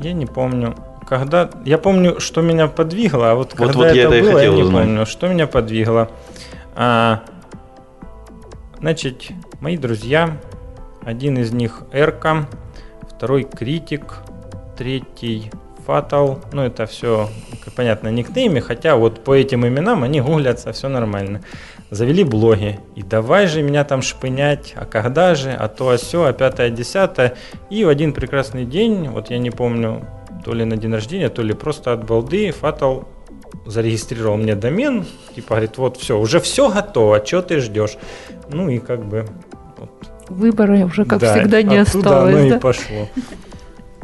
Я 0.01 0.13
не 0.13 0.27
помню, 0.27 0.75
когда... 1.09 1.51
Я 1.65 1.79
помню, 1.79 2.21
что 2.21 2.41
меня 2.41 2.67
подвигло, 2.69 3.31
а 3.33 3.35
вот 3.35 3.53
Вот- 3.59 3.69
когда 3.69 3.73
вот 3.89 3.93
я 3.95 4.05
это 4.05 4.15
и 4.17 4.21
было, 4.23 4.31
я 4.31 4.35
хотел 4.37 4.55
не 4.55 4.63
узнать. 4.63 4.85
помню, 4.87 5.07
что 5.07 5.29
меня 5.29 5.47
подвигло. 5.47 6.11
А, 6.77 7.23
значит, 8.79 9.29
мои 9.61 9.77
друзья, 9.77 10.37
один 11.03 11.39
из 11.39 11.53
них 11.53 11.83
Эрка, 11.93 12.47
второй 13.09 13.45
Критик, 13.45 14.17
третий 14.77 15.51
Фатал. 15.87 16.41
Ну, 16.53 16.63
это 16.63 16.87
все, 16.87 17.29
понятно, 17.77 18.09
никнеймы, 18.09 18.61
хотя 18.61 18.97
вот 18.97 19.23
по 19.23 19.35
этим 19.35 19.67
именам 19.67 20.03
они 20.03 20.21
гуглятся, 20.21 20.73
все 20.73 20.89
нормально. 20.89 21.43
Завели 21.95 22.25
блоги. 22.25 22.81
И 22.97 23.05
давай 23.05 23.47
же 23.47 23.63
меня 23.63 23.85
там 23.85 24.03
шпынять, 24.03 24.73
а 24.75 24.85
когда 24.85 25.37
же, 25.37 25.53
а 25.53 25.69
то, 25.69 25.91
а 25.91 25.97
все, 25.97 26.25
а 26.25 26.33
пятое, 26.33 26.71
десятое. 26.71 27.37
И 27.71 27.85
в 27.85 27.89
один 27.89 28.13
прекрасный 28.13 28.65
день, 28.65 29.09
вот 29.09 29.31
я 29.31 29.39
не 29.39 29.51
помню, 29.51 30.05
то 30.45 30.55
ли 30.55 30.65
на 30.65 30.77
день 30.77 30.93
рождения, 30.93 31.29
то 31.29 31.43
ли 31.43 31.55
просто 31.55 31.93
от 31.93 32.05
балды, 32.05 32.51
Фатал 32.51 33.07
зарегистрировал 33.65 34.37
мне 34.37 34.57
домен, 34.57 35.07
типа 35.37 35.51
говорит, 35.51 35.79
вот 35.79 35.97
все, 35.97 36.19
уже 36.19 36.41
все 36.41 36.69
готово, 36.69 37.25
что 37.25 37.43
ты 37.43 37.61
ждешь? 37.61 37.97
Ну 38.51 38.69
и 38.69 38.81
как 38.81 39.05
бы 39.05 39.29
вот, 39.79 39.91
Выбора 40.29 40.85
уже, 40.85 41.05
как 41.05 41.21
да, 41.21 41.33
всегда, 41.33 41.63
не 41.63 41.77
оттуда 41.77 42.09
осталось. 42.09 42.35
оно 42.35 42.49
да? 42.49 42.57
и 42.57 42.59
пошло. 42.59 43.09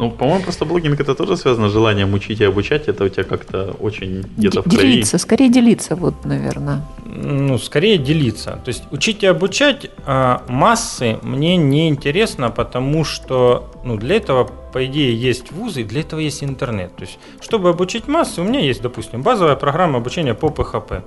Ну, 0.00 0.10
по-моему, 0.10 0.42
просто 0.42 0.64
блогинг 0.64 0.98
это 0.98 1.14
тоже 1.14 1.36
связано 1.36 1.68
с 1.68 1.72
желанием 1.72 2.14
учить 2.14 2.40
и 2.40 2.44
обучать. 2.44 2.88
Это 2.88 3.04
у 3.04 3.08
тебя 3.10 3.24
как-то 3.24 3.76
очень 3.80 4.24
где-то 4.38 4.62
Д- 4.62 4.70
в 4.70 4.72
крови. 4.72 4.92
Делиться, 4.92 5.18
скорее 5.18 5.50
делиться, 5.50 5.94
вот, 5.94 6.24
наверное. 6.24 6.80
Ну, 7.04 7.58
скорее 7.58 7.98
делиться. 7.98 8.58
То 8.64 8.70
есть 8.70 8.84
учить 8.92 9.22
и 9.22 9.26
обучать 9.26 9.90
а, 10.06 10.42
массы 10.48 11.18
мне 11.22 11.58
не 11.58 11.88
интересно, 11.88 12.50
потому 12.50 13.04
что 13.04 13.70
ну, 13.84 13.96
для 13.96 14.16
этого, 14.16 14.44
по 14.72 14.86
идее, 14.86 15.14
есть 15.14 15.52
вузы, 15.52 15.84
для 15.84 16.00
этого 16.00 16.20
есть 16.20 16.42
интернет. 16.42 16.96
То 16.96 17.02
есть, 17.02 17.18
чтобы 17.40 17.68
обучить 17.68 18.08
массы, 18.08 18.40
у 18.40 18.44
меня 18.44 18.60
есть, 18.60 18.80
допустим, 18.80 19.22
базовая 19.22 19.56
программа 19.56 19.98
обучения 19.98 20.32
по 20.32 20.46
PHP. 20.46 21.02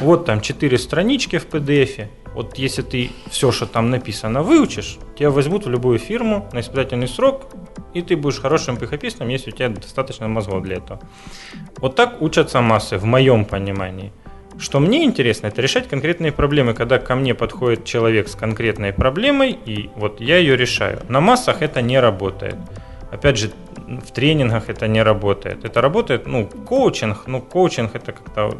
Вот 0.00 0.26
там 0.26 0.40
4 0.40 0.78
странички 0.78 1.38
в 1.38 1.48
PDF. 1.48 2.08
Вот 2.34 2.56
если 2.56 2.82
ты 2.82 3.10
все, 3.30 3.50
что 3.50 3.66
там 3.66 3.90
написано, 3.90 4.42
выучишь, 4.42 4.98
тебя 5.18 5.30
возьмут 5.30 5.66
в 5.66 5.70
любую 5.70 5.98
фирму 5.98 6.48
на 6.52 6.60
испытательный 6.60 7.08
срок, 7.08 7.48
и 7.94 8.02
ты 8.02 8.16
будешь 8.16 8.38
хорошим 8.38 8.76
PHP-стом, 8.76 9.28
если 9.28 9.50
у 9.50 9.54
тебя 9.54 9.70
достаточно 9.70 10.28
мозгов 10.28 10.62
для 10.62 10.76
этого. 10.76 11.00
Вот 11.78 11.96
так 11.96 12.22
учатся 12.22 12.60
массы, 12.60 12.96
в 12.96 13.04
моем 13.04 13.44
понимании. 13.44 14.12
Что 14.56 14.78
мне 14.78 15.04
интересно, 15.04 15.48
это 15.48 15.62
решать 15.62 15.88
конкретные 15.88 16.30
проблемы, 16.30 16.74
когда 16.74 16.98
ко 16.98 17.16
мне 17.16 17.34
подходит 17.34 17.84
человек 17.84 18.28
с 18.28 18.36
конкретной 18.36 18.92
проблемой, 18.92 19.58
и 19.66 19.90
вот 19.96 20.20
я 20.20 20.38
ее 20.38 20.56
решаю. 20.56 21.00
На 21.08 21.20
массах 21.20 21.60
это 21.60 21.82
не 21.82 21.98
работает. 21.98 22.56
Опять 23.10 23.38
же, 23.38 23.50
в 23.76 24.12
тренингах 24.12 24.68
это 24.68 24.86
не 24.86 25.02
работает. 25.02 25.64
Это 25.64 25.80
работает, 25.80 26.26
ну, 26.26 26.46
коучинг, 26.46 27.26
ну, 27.26 27.40
коучинг 27.40 27.96
это 27.96 28.12
как-то 28.12 28.58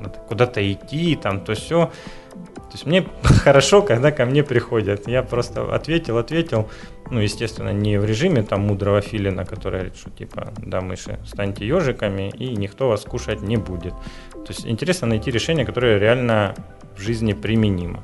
надо 0.00 0.18
куда-то 0.28 0.72
идти, 0.72 1.16
там, 1.16 1.44
то 1.44 1.54
все. 1.54 1.90
То 2.32 2.72
есть 2.72 2.86
мне 2.86 3.06
хорошо, 3.22 3.82
когда 3.82 4.10
ко 4.10 4.24
мне 4.26 4.42
приходят. 4.42 5.08
Я 5.08 5.22
просто 5.22 5.74
ответил, 5.74 6.18
ответил. 6.18 6.68
Ну, 7.10 7.20
естественно, 7.20 7.72
не 7.72 7.98
в 7.98 8.04
режиме 8.04 8.42
там 8.42 8.60
мудрого 8.62 9.00
филина, 9.00 9.44
который 9.44 9.80
говорит, 9.80 9.96
что 9.96 10.10
типа, 10.10 10.52
да, 10.58 10.80
мыши, 10.80 11.18
станьте 11.26 11.66
ежиками, 11.66 12.30
и 12.30 12.56
никто 12.56 12.88
вас 12.88 13.02
кушать 13.02 13.40
не 13.40 13.56
будет. 13.56 13.94
То 14.32 14.48
есть 14.48 14.66
интересно 14.66 15.06
найти 15.06 15.30
решение, 15.30 15.64
которое 15.64 15.98
реально 15.98 16.54
в 16.96 17.00
жизни 17.00 17.32
применимо. 17.32 18.02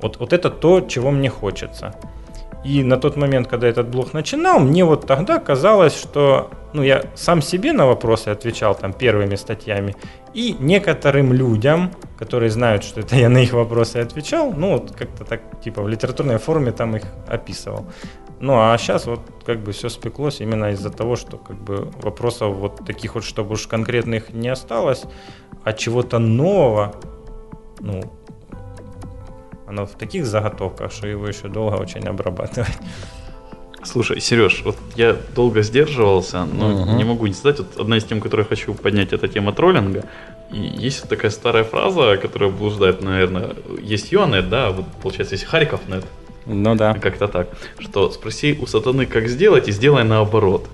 Вот, 0.00 0.18
вот 0.18 0.32
это 0.32 0.50
то, 0.50 0.80
чего 0.80 1.10
мне 1.10 1.30
хочется. 1.30 1.94
И 2.64 2.82
на 2.82 2.96
тот 2.96 3.16
момент, 3.16 3.46
когда 3.46 3.68
этот 3.68 3.88
блог 3.88 4.14
начинал, 4.14 4.58
мне 4.58 4.84
вот 4.84 5.06
тогда 5.06 5.38
казалось, 5.38 5.94
что 5.94 6.50
ну, 6.72 6.82
я 6.82 7.04
сам 7.14 7.42
себе 7.42 7.72
на 7.72 7.86
вопросы 7.86 8.28
отвечал 8.28 8.74
там 8.74 8.92
первыми 8.92 9.36
статьями, 9.36 9.94
и 10.32 10.56
некоторым 10.58 11.32
людям, 11.32 11.90
которые 12.18 12.50
знают, 12.50 12.82
что 12.82 13.00
это 13.00 13.16
я 13.16 13.28
на 13.28 13.38
их 13.38 13.52
вопросы 13.52 13.98
отвечал, 13.98 14.52
ну 14.52 14.72
вот 14.72 14.92
как-то 14.92 15.24
так, 15.24 15.60
типа 15.62 15.82
в 15.82 15.88
литературной 15.88 16.38
форме 16.38 16.72
там 16.72 16.96
их 16.96 17.04
описывал. 17.28 17.86
Ну 18.40 18.54
а 18.54 18.76
сейчас 18.78 19.06
вот 19.06 19.20
как 19.46 19.60
бы 19.60 19.72
все 19.72 19.88
спеклось 19.88 20.40
именно 20.40 20.70
из-за 20.72 20.90
того, 20.90 21.16
что 21.16 21.36
как 21.36 21.56
бы 21.56 21.90
вопросов 22.02 22.56
вот 22.56 22.84
таких 22.84 23.14
вот, 23.14 23.24
чтобы 23.24 23.52
уж 23.52 23.66
конкретных 23.66 24.32
не 24.32 24.48
осталось, 24.48 25.04
а 25.62 25.72
чего-то 25.72 26.18
нового, 26.18 26.94
ну, 27.80 28.02
оно 29.66 29.86
в 29.86 29.92
таких 29.92 30.26
заготовках, 30.26 30.92
что 30.92 31.08
его 31.08 31.26
еще 31.26 31.48
долго 31.48 31.74
очень 31.76 32.06
обрабатывать. 32.06 32.70
Слушай, 33.82 34.20
Сереж, 34.20 34.62
вот 34.64 34.76
я 34.96 35.14
долго 35.34 35.62
сдерживался, 35.62 36.44
но 36.46 36.68
Мгм. 36.70 36.96
не 36.96 37.04
могу 37.04 37.26
не 37.26 37.34
сказать. 37.34 37.58
Вот 37.58 37.78
одна 37.80 37.98
из 37.98 38.04
тем, 38.04 38.20
которую 38.20 38.44
я 38.44 38.48
хочу 38.48 38.72
поднять, 38.74 39.12
это 39.12 39.28
тема 39.28 39.52
троллинга. 39.52 40.04
И 40.50 40.58
есть 40.86 41.00
вот 41.00 41.10
такая 41.10 41.30
старая 41.30 41.64
фраза, 41.64 42.16
которая 42.16 42.50
блуждает, 42.50 43.02
наверное, 43.02 43.50
есть 43.82 44.10
Юанет, 44.12 44.48
да, 44.48 44.70
вот 44.70 44.86
получается 45.02 45.34
есть 45.34 45.44
Харьковнет, 45.44 46.04
Ну 46.46 46.74
да. 46.76 46.94
как-то 46.94 47.28
так, 47.28 47.48
что 47.78 48.10
спроси 48.10 48.58
у 48.58 48.66
сатаны, 48.66 49.04
как 49.04 49.28
сделать, 49.28 49.68
и 49.68 49.72
сделай 49.72 50.04
наоборот. 50.04 50.66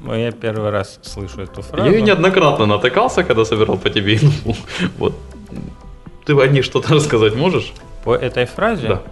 Ну, 0.00 0.14
Я 0.14 0.30
первый 0.30 0.70
раз 0.70 1.00
слышу 1.02 1.40
эту 1.42 1.60
Я 1.60 1.62
фразу. 1.62 1.90
ее 1.90 2.02
неоднократно 2.02 2.66
натыкался, 2.66 3.24
когда 3.24 3.44
собирал 3.44 3.76
по 3.78 3.90
тебе 3.90 4.14
инфу. 4.14 4.54
Вот. 4.98 5.12
Ты 6.24 6.34
о 6.40 6.46
ней 6.46 6.62
что-то 6.62 6.94
рассказать 6.94 7.34
можешь? 7.34 7.72
По 8.04 8.14
этой 8.14 8.46
фразе? 8.46 8.88
Да. 8.88 9.02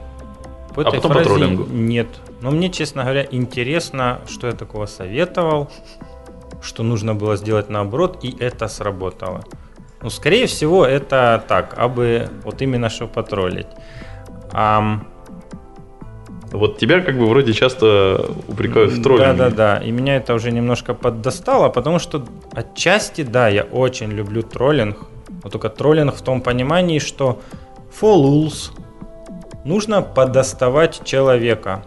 По 0.75 0.83
А 0.83 0.89
этой 0.89 0.97
потом 0.97 1.11
по 1.11 1.15
фразе 1.15 1.29
троллингу. 1.31 1.65
нет. 1.71 2.09
Но 2.41 2.51
мне, 2.51 2.69
честно 2.71 3.03
говоря, 3.03 3.27
интересно, 3.31 4.21
что 4.29 4.47
я 4.47 4.53
такого 4.53 4.87
советовал, 4.87 5.71
что 6.63 6.83
нужно 6.83 7.15
было 7.15 7.37
сделать 7.37 7.71
наоборот, 7.71 8.19
и 8.23 8.35
это 8.39 8.69
сработало. 8.69 9.43
Ну, 10.03 10.11
скорее 10.11 10.47
всего, 10.47 10.85
это 10.85 11.43
так, 11.49 11.75
а 11.79 11.89
бы 11.89 12.29
вот 12.45 12.61
именно 12.63 12.91
что 12.91 13.07
потроллить. 13.07 13.67
Ам, 14.53 15.07
Вот 16.53 16.79
тебя 16.79 17.01
как 17.01 17.19
бы 17.19 17.27
вроде 17.27 17.53
часто 17.53 18.25
упрекают 18.49 18.93
в 18.93 19.03
троллинге. 19.03 19.33
Да, 19.33 19.51
да, 19.51 19.57
да. 19.79 19.85
И 19.85 19.91
меня 19.91 20.17
это 20.17 20.35
уже 20.35 20.53
немножко 20.53 20.95
поддостало, 20.95 21.69
потому 21.71 21.99
что 21.99 22.25
отчасти, 22.53 23.23
да, 23.23 23.49
я 23.49 23.63
очень 23.65 24.11
люблю 24.13 24.43
троллинг. 24.43 24.97
Но 25.43 25.51
только 25.51 25.69
троллинг 25.71 26.15
в 26.15 26.23
том 26.23 26.41
понимании, 26.41 26.99
что 27.01 27.41
for 28.01 28.51
нужно 29.65 30.03
подоставать 30.03 31.05
человека, 31.05 31.85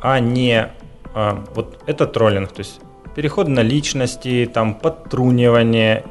а 0.00 0.20
не 0.20 0.68
а, 1.14 1.44
вот 1.54 1.82
это 1.86 2.06
троллинг, 2.06 2.52
то 2.52 2.60
есть 2.60 2.80
переход 3.16 3.48
на 3.48 3.60
личности, 3.60 4.48
там 4.52 4.74
подтрунивание, 4.74 6.04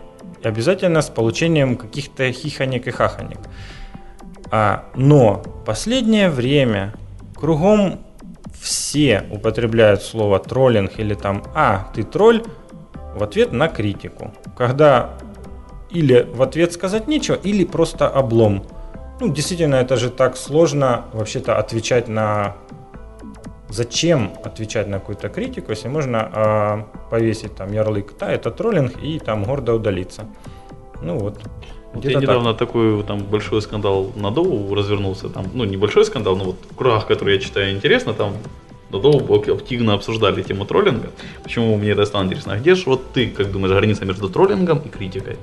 обязательно 0.43 1.01
с 1.01 1.09
получением 1.09 1.77
каких-то 1.77 2.31
хихонек 2.31 2.87
и 2.87 2.91
хахонек. 2.91 3.39
А, 4.51 4.85
но 4.95 5.41
последнее 5.65 6.29
время 6.29 6.93
кругом 7.35 7.99
все 8.59 9.23
употребляют 9.31 10.01
слово 10.01 10.39
троллинг 10.39 10.99
или 10.99 11.13
там 11.13 11.43
«а, 11.55 11.89
ты 11.93 12.03
тролль» 12.03 12.43
в 13.15 13.23
ответ 13.23 13.51
на 13.53 13.67
критику. 13.67 14.33
Когда 14.57 15.17
или 15.89 16.27
в 16.31 16.41
ответ 16.41 16.73
сказать 16.73 17.07
нечего, 17.07 17.35
или 17.35 17.65
просто 17.65 18.07
облом. 18.07 18.63
Ну, 19.19 19.27
действительно, 19.33 19.75
это 19.75 19.97
же 19.97 20.09
так 20.09 20.37
сложно 20.37 21.05
вообще-то 21.13 21.57
отвечать 21.57 22.07
на... 22.07 22.55
Зачем 23.69 24.31
отвечать 24.43 24.87
на 24.87 24.99
какую-то 24.99 25.29
критику, 25.29 25.71
если 25.71 25.89
можно 25.89 26.29
а, 26.33 26.87
повесить 27.11 27.55
там 27.55 27.71
ярлык 27.71 28.13
«да, 28.19 28.31
это 28.31 28.49
троллинг» 28.49 28.93
и 29.03 29.19
там 29.19 29.43
гордо 29.43 29.75
удалиться. 29.75 30.25
Ну 31.03 31.19
вот. 31.19 31.39
Вот 31.93 32.05
я 32.05 32.19
недавно 32.19 32.53
такой 32.55 33.03
там 33.03 33.19
большой 33.19 33.61
скандал 33.61 34.11
на 34.15 34.31
Доу 34.31 34.73
развернулся. 34.73 35.29
Там, 35.29 35.45
ну, 35.53 35.65
небольшой 35.65 36.05
скандал, 36.05 36.35
но 36.35 36.45
вот 36.45 36.55
в 36.71 36.75
кругах, 36.75 37.05
которые 37.05 37.37
я 37.37 37.41
читаю, 37.41 37.71
интересно, 37.71 38.13
там 38.13 38.33
на 38.91 38.99
Доу 38.99 39.35
активно 39.53 39.93
обсуждали 39.93 40.41
тему 40.41 40.65
троллинга. 40.65 41.09
Почему 41.43 41.77
мне 41.77 41.91
это 41.91 42.05
стало 42.05 42.23
интересно? 42.23 42.53
А 42.53 42.57
где 42.57 42.73
же 42.73 42.83
вот 42.85 43.11
ты, 43.13 43.29
как 43.29 43.51
думаешь, 43.51 43.75
граница 43.75 44.05
между 44.05 44.29
троллингом 44.29 44.79
и 44.79 44.89
критикой? 44.89 45.37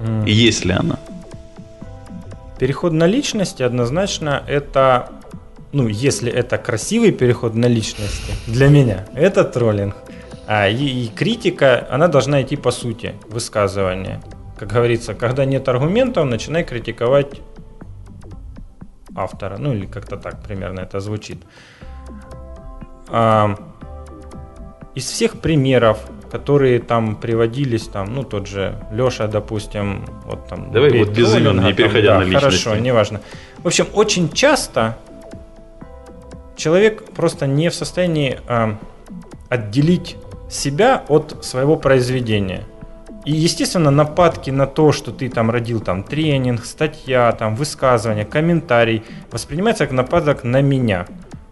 М. 0.00 0.24
И 0.24 0.32
есть 0.32 0.64
ли 0.64 0.72
она? 0.72 0.98
Переход 2.58 2.92
на 2.92 3.06
личности 3.06 3.62
однозначно 3.62 4.42
это, 4.46 5.10
ну, 5.72 5.88
если 5.88 6.30
это 6.30 6.58
красивый 6.58 7.12
переход 7.12 7.54
на 7.54 7.66
личности, 7.66 8.32
для 8.46 8.68
меня, 8.68 9.06
это 9.14 9.44
троллинг. 9.44 9.96
А 10.46 10.68
и, 10.68 11.04
и 11.04 11.08
критика, 11.08 11.86
она 11.90 12.08
должна 12.08 12.42
идти 12.42 12.56
по 12.56 12.70
сути 12.70 13.14
высказывания. 13.28 14.22
Как 14.58 14.72
говорится, 14.72 15.14
когда 15.14 15.44
нет 15.44 15.68
аргументов, 15.68 16.24
начинай 16.24 16.64
критиковать 16.64 17.40
автора. 19.14 19.56
Ну 19.58 19.74
или 19.74 19.86
как-то 19.86 20.16
так 20.16 20.42
примерно 20.42 20.80
это 20.80 21.00
звучит. 21.00 21.38
А, 23.08 23.56
из 24.94 25.04
всех 25.04 25.40
примеров, 25.40 25.98
которые 26.30 26.80
там 26.80 27.16
приводились, 27.16 27.86
там, 27.86 28.14
ну, 28.14 28.22
тот 28.22 28.46
же 28.46 28.74
Леша, 28.92 29.26
допустим, 29.26 30.04
вот 30.24 30.48
там... 30.48 30.72
Давай 30.72 30.90
вот 30.98 31.10
без 31.10 31.34
имен, 31.34 31.62
не 31.62 31.72
переходя 31.72 32.14
да, 32.14 32.18
на 32.20 32.24
личности. 32.24 32.64
Хорошо, 32.64 32.76
неважно. 32.76 33.20
В 33.58 33.66
общем, 33.66 33.86
очень 33.92 34.30
часто 34.30 34.96
человек 36.56 37.04
просто 37.12 37.46
не 37.46 37.68
в 37.68 37.74
состоянии 37.74 38.40
э, 38.48 38.74
отделить 39.48 40.16
себя 40.50 41.04
от 41.08 41.44
своего 41.44 41.76
произведения. 41.76 42.64
И, 43.24 43.32
естественно, 43.32 43.90
нападки 43.90 44.50
на 44.50 44.66
то, 44.66 44.92
что 44.92 45.10
ты 45.10 45.28
там 45.28 45.50
родил 45.50 45.80
там 45.80 46.04
тренинг, 46.04 46.64
статья, 46.64 47.32
там 47.32 47.56
высказывание, 47.56 48.24
комментарий, 48.24 49.02
воспринимается 49.32 49.84
как 49.84 49.92
нападок 49.92 50.44
на 50.44 50.62
меня. 50.62 51.06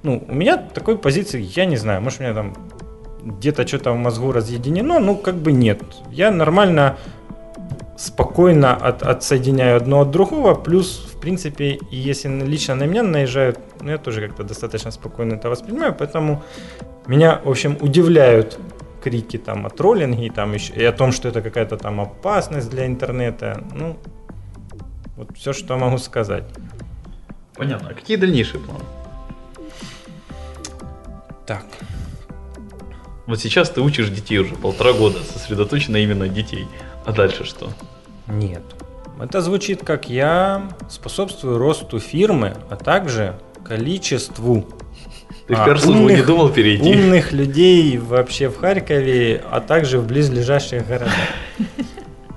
Ну, 0.04 0.24
у 0.28 0.34
меня 0.34 0.56
такой 0.56 0.96
позиции, 0.96 1.40
я 1.56 1.64
не 1.64 1.76
знаю, 1.76 2.00
может, 2.00 2.20
у 2.20 2.22
меня 2.22 2.34
там 2.34 2.54
где-то 3.24 3.66
что-то 3.66 3.92
в 3.92 3.96
мозгу 3.96 4.32
разъединено, 4.32 5.00
ну, 5.00 5.16
как 5.16 5.34
бы 5.34 5.52
нет. 5.52 5.82
Я 6.10 6.30
нормально, 6.30 6.96
спокойно 7.96 8.74
от, 8.74 9.02
отсоединяю 9.02 9.76
одно 9.76 10.00
от 10.00 10.10
другого, 10.10 10.54
плюс, 10.54 11.10
в 11.14 11.20
принципе, 11.20 11.78
если 11.90 12.28
лично 12.28 12.74
на 12.74 12.84
меня 12.84 13.02
наезжают, 13.02 13.58
ну, 13.80 13.90
я 13.90 13.98
тоже 13.98 14.26
как-то 14.26 14.44
достаточно 14.44 14.90
спокойно 14.90 15.34
это 15.34 15.48
воспринимаю, 15.48 15.94
поэтому 15.94 16.42
меня, 17.06 17.40
в 17.44 17.50
общем, 17.50 17.76
удивляют 17.80 18.58
крики 19.02 19.38
там 19.38 19.66
о 19.66 19.70
троллинге 19.70 20.30
там 20.30 20.54
еще, 20.54 20.72
и 20.72 20.84
о 20.84 20.92
том, 20.92 21.12
что 21.12 21.28
это 21.28 21.42
какая-то 21.42 21.76
там 21.76 22.00
опасность 22.00 22.70
для 22.70 22.86
интернета. 22.86 23.62
Ну, 23.74 23.96
вот 25.16 25.36
все, 25.36 25.52
что 25.52 25.76
могу 25.76 25.98
сказать. 25.98 26.44
Понятно. 27.54 27.90
А 27.90 27.94
какие 27.94 28.16
дальнейшие 28.16 28.60
планы? 28.60 28.84
Так. 31.46 31.64
Вот 33.26 33.40
сейчас 33.40 33.70
ты 33.70 33.80
учишь 33.80 34.10
детей 34.10 34.38
уже 34.38 34.54
полтора 34.54 34.92
года, 34.92 35.18
сосредоточена 35.20 35.96
именно 35.96 36.28
детей. 36.28 36.66
А 37.06 37.12
дальше 37.12 37.44
что? 37.44 37.70
Нет. 38.26 38.62
Это 39.20 39.40
звучит 39.40 39.84
как 39.84 40.10
я 40.10 40.68
способствую 40.90 41.58
росту 41.58 41.98
фирмы, 42.00 42.56
а 42.68 42.76
также 42.76 43.38
количеству 43.64 44.66
ты 45.46 45.54
в 45.54 45.60
а, 45.60 45.64
пиар-службу 45.66 46.08
не 46.08 46.22
думал 46.22 46.48
перейти? 46.48 46.90
Умных 46.90 47.32
людей 47.32 47.98
вообще 47.98 48.48
в 48.48 48.56
Харькове, 48.58 49.42
а 49.50 49.60
также 49.60 49.98
в 49.98 50.06
близлежащих 50.06 50.86
городах. 50.86 51.14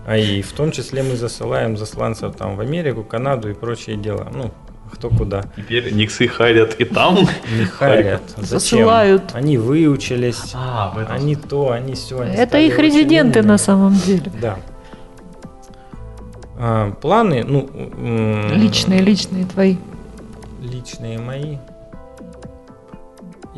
А 0.06 0.17
и 0.17 0.41
в 0.41 0.52
том 0.54 0.71
числе 0.71 1.04
мы 1.04 1.15
засылаем 1.15 1.78
засланцев 1.78 2.36
там 2.36 2.56
в 2.56 2.62
Америку, 2.62 3.04
Канаду 3.04 3.50
и 3.50 3.54
прочие 3.54 3.97
дела. 3.97 4.30
Ну, 4.34 4.52
кто 4.91 5.10
куда. 5.10 5.43
Теперь 5.56 5.93
Никсы 5.93 6.28
харят 6.28 6.76
и 6.80 6.86
там? 6.86 7.17
Не 7.58 7.65
харят. 7.65 8.21
Зачем? 8.36 8.45
Засылают. 8.45 9.23
Они 9.34 9.58
выучились. 9.58 10.52
А, 10.54 10.91
в 10.93 10.97
этом 10.97 11.15
они 11.15 11.36
то, 11.36 11.71
они 11.71 11.93
все. 11.93 12.19
Они 12.19 12.36
Это 12.36 12.58
их 12.58 12.78
резиденты 12.80 13.41
на 13.41 13.58
самом 13.58 13.95
деле. 13.95 14.32
Да. 14.41 14.60
А, 16.58 16.91
планы, 16.91 17.43
ну... 17.43 17.69
Личные, 18.54 19.02
личные 19.02 19.45
твои. 19.45 19.78
Личные 20.62 21.19
мои 21.19 21.58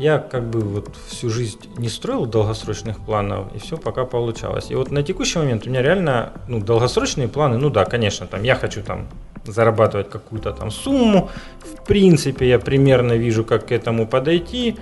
я 0.00 0.18
как 0.18 0.48
бы 0.48 0.60
вот 0.60 0.96
всю 1.08 1.28
жизнь 1.28 1.58
не 1.76 1.90
строил 1.90 2.24
долгосрочных 2.24 2.98
планов, 3.00 3.54
и 3.54 3.58
все 3.58 3.76
пока 3.76 4.06
получалось. 4.06 4.70
И 4.70 4.74
вот 4.74 4.90
на 4.90 5.02
текущий 5.02 5.38
момент 5.38 5.66
у 5.66 5.68
меня 5.68 5.82
реально 5.82 6.32
ну, 6.48 6.58
долгосрочные 6.58 7.28
планы, 7.28 7.58
ну 7.58 7.68
да, 7.68 7.84
конечно, 7.84 8.26
там 8.26 8.42
я 8.42 8.54
хочу 8.54 8.82
там 8.82 9.08
зарабатывать 9.44 10.10
какую-то 10.10 10.52
там 10.52 10.70
сумму. 10.70 11.30
В 11.60 11.84
принципе, 11.84 12.48
я 12.48 12.58
примерно 12.58 13.14
вижу, 13.14 13.44
как 13.44 13.66
к 13.66 13.72
этому 13.72 14.06
подойти. 14.06 14.76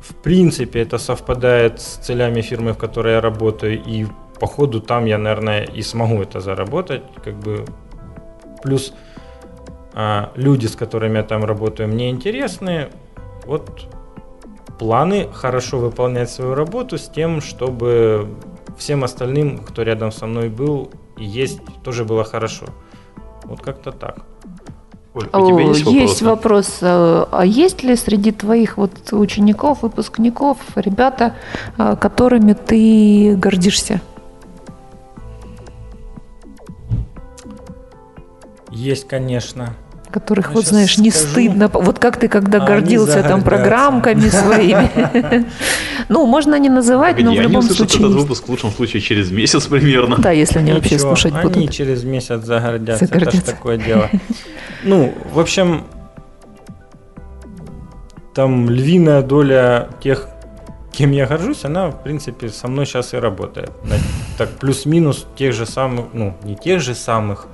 В 0.00 0.14
принципе, 0.14 0.82
это 0.82 0.98
совпадает 0.98 1.80
с 1.80 1.96
целями 1.96 2.42
фирмы, 2.42 2.72
в 2.72 2.78
которой 2.78 3.14
я 3.14 3.20
работаю, 3.20 3.82
и 3.82 4.06
по 4.40 4.46
ходу 4.46 4.80
там 4.80 5.06
я, 5.06 5.18
наверное, 5.18 5.62
и 5.62 5.82
смогу 5.82 6.22
это 6.22 6.40
заработать. 6.40 7.02
Как 7.22 7.34
бы 7.34 7.64
плюс 8.62 8.92
а, 9.94 10.32
люди, 10.34 10.66
с 10.66 10.76
которыми 10.76 11.18
я 11.18 11.22
там 11.22 11.44
работаю, 11.44 11.88
мне 11.88 12.10
интересны. 12.10 12.88
Вот 13.46 13.88
планы 14.78 15.28
хорошо 15.32 15.78
выполнять 15.78 16.30
свою 16.30 16.54
работу 16.54 16.98
с 16.98 17.08
тем, 17.08 17.40
чтобы 17.40 18.28
всем 18.76 19.04
остальным, 19.04 19.58
кто 19.58 19.82
рядом 19.82 20.10
со 20.10 20.26
мной 20.26 20.48
был 20.48 20.90
и 21.16 21.24
есть, 21.24 21.60
тоже 21.82 22.04
было 22.04 22.24
хорошо. 22.24 22.66
Вот 23.44 23.60
как-то 23.60 23.92
так. 23.92 24.18
Оль, 25.14 25.28
у 25.32 25.46
тебя 25.46 25.68
есть, 25.68 25.86
есть 25.86 26.22
вопрос? 26.22 26.78
Э, 26.80 27.26
а 27.30 27.44
есть 27.44 27.82
ли 27.84 27.94
среди 27.94 28.32
твоих 28.32 28.76
вот 28.76 29.12
учеников, 29.12 29.82
выпускников 29.82 30.58
ребята, 30.74 31.34
э, 31.78 31.96
которыми 31.96 32.54
ты 32.54 33.36
гордишься? 33.36 34.00
Есть, 38.70 39.06
конечно 39.06 39.76
которых, 40.14 40.48
ну, 40.48 40.54
вот 40.54 40.66
знаешь, 40.66 40.98
не 40.98 41.10
скажу. 41.10 41.30
стыдно. 41.30 41.68
Вот 41.68 41.98
как 41.98 42.18
ты 42.18 42.28
когда 42.28 42.62
а 42.62 42.66
гордился 42.66 43.22
там 43.22 43.42
программками 43.42 44.28
своими. 44.28 45.44
Ну, 46.08 46.26
можно 46.26 46.58
не 46.58 46.68
называть, 46.68 47.18
но 47.18 47.32
в 47.32 47.40
любом 47.40 47.62
случае. 47.62 48.06
этот 48.06 48.20
выпуск 48.20 48.44
в 48.46 48.50
лучшем 48.50 48.70
случае 48.70 49.00
через 49.00 49.30
месяц 49.30 49.66
примерно. 49.66 50.16
Да, 50.18 50.32
если 50.32 50.58
они 50.58 50.72
вообще 50.72 50.98
слушать 50.98 51.32
будут. 51.32 51.56
Они 51.56 51.68
через 51.68 52.04
месяц 52.04 52.44
загордятся. 52.44 53.06
Это 53.06 53.30
же 53.30 53.40
такое 53.40 53.78
дело. 53.78 54.10
Ну, 54.84 55.14
в 55.32 55.40
общем, 55.40 55.84
там 58.34 58.68
львиная 58.68 59.22
доля 59.22 59.88
тех, 60.02 60.28
кем 60.92 61.12
я 61.12 61.26
горжусь, 61.26 61.64
она, 61.64 61.90
в 61.90 62.02
принципе, 62.02 62.50
со 62.50 62.68
мной 62.68 62.84
сейчас 62.84 63.14
и 63.14 63.16
работает. 63.16 63.72
Так, 64.36 64.50
плюс-минус 64.58 65.26
тех 65.36 65.54
же 65.54 65.64
самых, 65.64 66.06
ну, 66.12 66.36
не 66.44 66.54
тех 66.54 66.82
же 66.82 66.94
самых, 66.94 67.46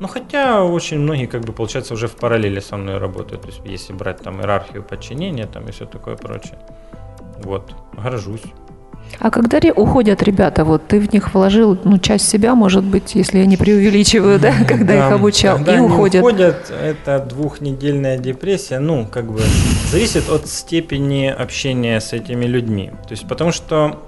ну, 0.00 0.08
хотя 0.08 0.64
очень 0.64 0.98
многие, 0.98 1.26
как 1.26 1.42
бы, 1.44 1.52
получается, 1.52 1.94
уже 1.94 2.08
в 2.08 2.16
параллели 2.16 2.60
со 2.60 2.76
мной 2.76 2.98
работают. 2.98 3.42
То 3.42 3.48
есть, 3.48 3.60
если 3.64 3.92
брать 3.92 4.22
там 4.22 4.40
иерархию 4.40 4.82
подчинения 4.82 5.46
там 5.46 5.68
и 5.68 5.72
все 5.72 5.84
такое 5.84 6.16
прочее. 6.16 6.58
Вот, 7.44 7.72
горжусь. 7.92 8.42
А 9.18 9.30
когда 9.30 9.58
уходят 9.74 10.22
ребята, 10.22 10.64
вот 10.64 10.86
ты 10.86 11.00
в 11.00 11.12
них 11.12 11.34
вложил 11.34 11.76
ну, 11.84 11.98
часть 11.98 12.28
себя, 12.28 12.54
может 12.54 12.84
быть, 12.84 13.14
если 13.14 13.38
я 13.38 13.46
не 13.46 13.56
преувеличиваю, 13.56 14.38
да, 14.38 14.54
когда 14.66 14.94
да, 14.94 15.06
их 15.06 15.12
обучал, 15.12 15.56
когда 15.56 15.76
и 15.76 15.80
уходят. 15.80 16.22
уходят, 16.22 16.70
это 16.70 17.18
двухнедельная 17.28 18.18
депрессия, 18.18 18.78
ну, 18.78 19.06
как 19.06 19.30
бы, 19.30 19.40
зависит 19.90 20.28
от 20.30 20.46
степени 20.46 21.26
общения 21.26 22.00
с 22.00 22.12
этими 22.12 22.46
людьми. 22.46 22.90
То 23.06 23.12
есть, 23.12 23.26
потому 23.28 23.52
что 23.52 23.98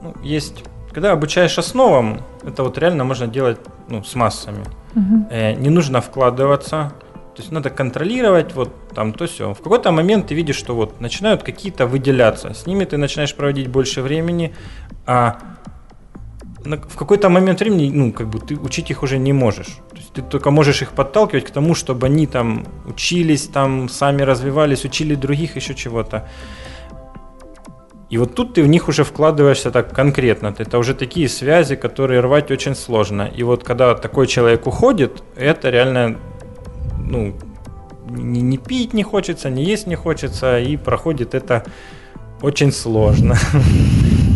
ну, 0.00 0.14
есть, 0.24 0.64
когда 0.92 1.12
обучаешь 1.12 1.58
основам, 1.58 2.20
это 2.44 2.62
вот 2.62 2.78
реально 2.78 3.04
можно 3.04 3.26
делать 3.26 3.58
ну, 3.88 4.02
с 4.04 4.14
массами. 4.14 4.64
Угу. 4.94 5.26
Э, 5.30 5.54
не 5.54 5.70
нужно 5.70 6.00
вкладываться, 6.00 6.92
то 7.34 7.42
есть 7.42 7.52
надо 7.52 7.70
контролировать 7.70 8.54
вот 8.54 8.70
там 8.94 9.12
то 9.12 9.26
все. 9.26 9.54
В 9.54 9.58
какой-то 9.62 9.90
момент 9.90 10.26
ты 10.26 10.34
видишь, 10.34 10.56
что 10.56 10.74
вот 10.74 11.00
начинают 11.00 11.42
какие-то 11.42 11.86
выделяться. 11.86 12.52
С 12.52 12.66
ними 12.66 12.84
ты 12.84 12.98
начинаешь 12.98 13.34
проводить 13.34 13.68
больше 13.68 14.02
времени, 14.02 14.54
а 15.06 15.38
в 16.64 16.96
какой-то 16.96 17.28
момент 17.28 17.60
времени, 17.60 17.90
ну, 17.90 18.12
как 18.12 18.28
бы 18.28 18.38
ты 18.38 18.56
учить 18.56 18.90
их 18.90 19.02
уже 19.02 19.18
не 19.18 19.32
можешь. 19.32 19.78
То 19.90 19.96
есть 19.96 20.12
ты 20.12 20.22
только 20.22 20.50
можешь 20.50 20.82
их 20.82 20.92
подталкивать 20.92 21.44
к 21.44 21.50
тому, 21.50 21.74
чтобы 21.74 22.06
они 22.06 22.26
там 22.26 22.66
учились, 22.86 23.48
там 23.48 23.88
сами 23.88 24.22
развивались, 24.22 24.84
учили 24.84 25.14
других, 25.14 25.56
еще 25.56 25.74
чего-то. 25.74 26.28
И 28.12 28.18
вот 28.18 28.34
тут 28.34 28.52
ты 28.52 28.62
в 28.62 28.66
них 28.66 28.88
уже 28.88 29.04
вкладываешься 29.04 29.70
так 29.70 29.94
конкретно. 29.94 30.54
Это 30.58 30.78
уже 30.78 30.94
такие 30.94 31.30
связи, 31.30 31.76
которые 31.76 32.20
рвать 32.20 32.50
очень 32.50 32.74
сложно. 32.74 33.22
И 33.22 33.42
вот 33.42 33.64
когда 33.64 33.94
такой 33.94 34.26
человек 34.26 34.66
уходит, 34.66 35.22
это 35.34 35.70
реально, 35.70 36.18
ну, 36.98 37.32
не, 38.10 38.42
не 38.42 38.58
пить 38.58 38.92
не 38.92 39.02
хочется, 39.02 39.48
не 39.48 39.64
есть 39.64 39.86
не 39.86 39.94
хочется, 39.94 40.58
и 40.58 40.76
проходит 40.76 41.34
это 41.34 41.64
очень 42.42 42.70
сложно. 42.72 43.36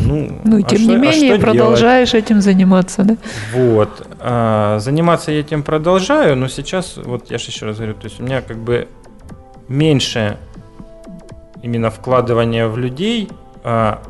Ну, 0.08 0.40
ну 0.44 0.58
а 0.58 0.62
тем 0.62 0.78
что, 0.78 0.88
не 0.88 0.94
а 0.94 0.98
менее, 0.98 1.34
а 1.34 1.38
продолжаешь 1.40 2.12
делать? 2.12 2.26
этим 2.26 2.40
заниматься, 2.40 3.02
да? 3.02 3.16
Вот. 3.52 4.06
А, 4.20 4.78
заниматься 4.78 5.32
я 5.32 5.40
этим 5.40 5.64
продолжаю, 5.64 6.36
но 6.36 6.46
сейчас, 6.46 6.96
вот 6.96 7.28
я 7.28 7.38
же 7.38 7.48
еще 7.48 7.66
раз 7.66 7.78
говорю, 7.78 7.94
то 7.94 8.04
есть 8.04 8.20
у 8.20 8.22
меня 8.22 8.40
как 8.40 8.56
бы 8.56 8.86
меньше 9.68 10.36
именно 11.60 11.90
вкладывания 11.90 12.68
в 12.68 12.78
людей, 12.78 13.28
а, 13.68 14.00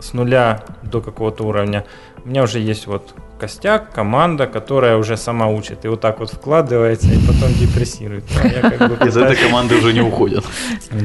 с 0.00 0.14
нуля 0.14 0.64
до 0.82 1.02
какого-то 1.02 1.44
уровня. 1.44 1.84
У 2.24 2.28
меня 2.30 2.42
уже 2.42 2.58
есть 2.58 2.86
вот 2.86 3.14
костяк, 3.38 3.92
команда, 3.92 4.46
которая 4.46 4.96
уже 4.96 5.18
сама 5.18 5.48
учит 5.48 5.84
и 5.84 5.88
вот 5.88 6.00
так 6.00 6.20
вот 6.20 6.30
вкладывается 6.30 7.08
и 7.08 7.18
потом 7.18 7.52
депрессирует. 7.52 8.24
А 8.42 8.46
Из 9.06 9.14
этой 9.14 9.36
команды 9.36 9.76
уже 9.76 9.92
не 9.92 10.00
уходят. 10.00 10.42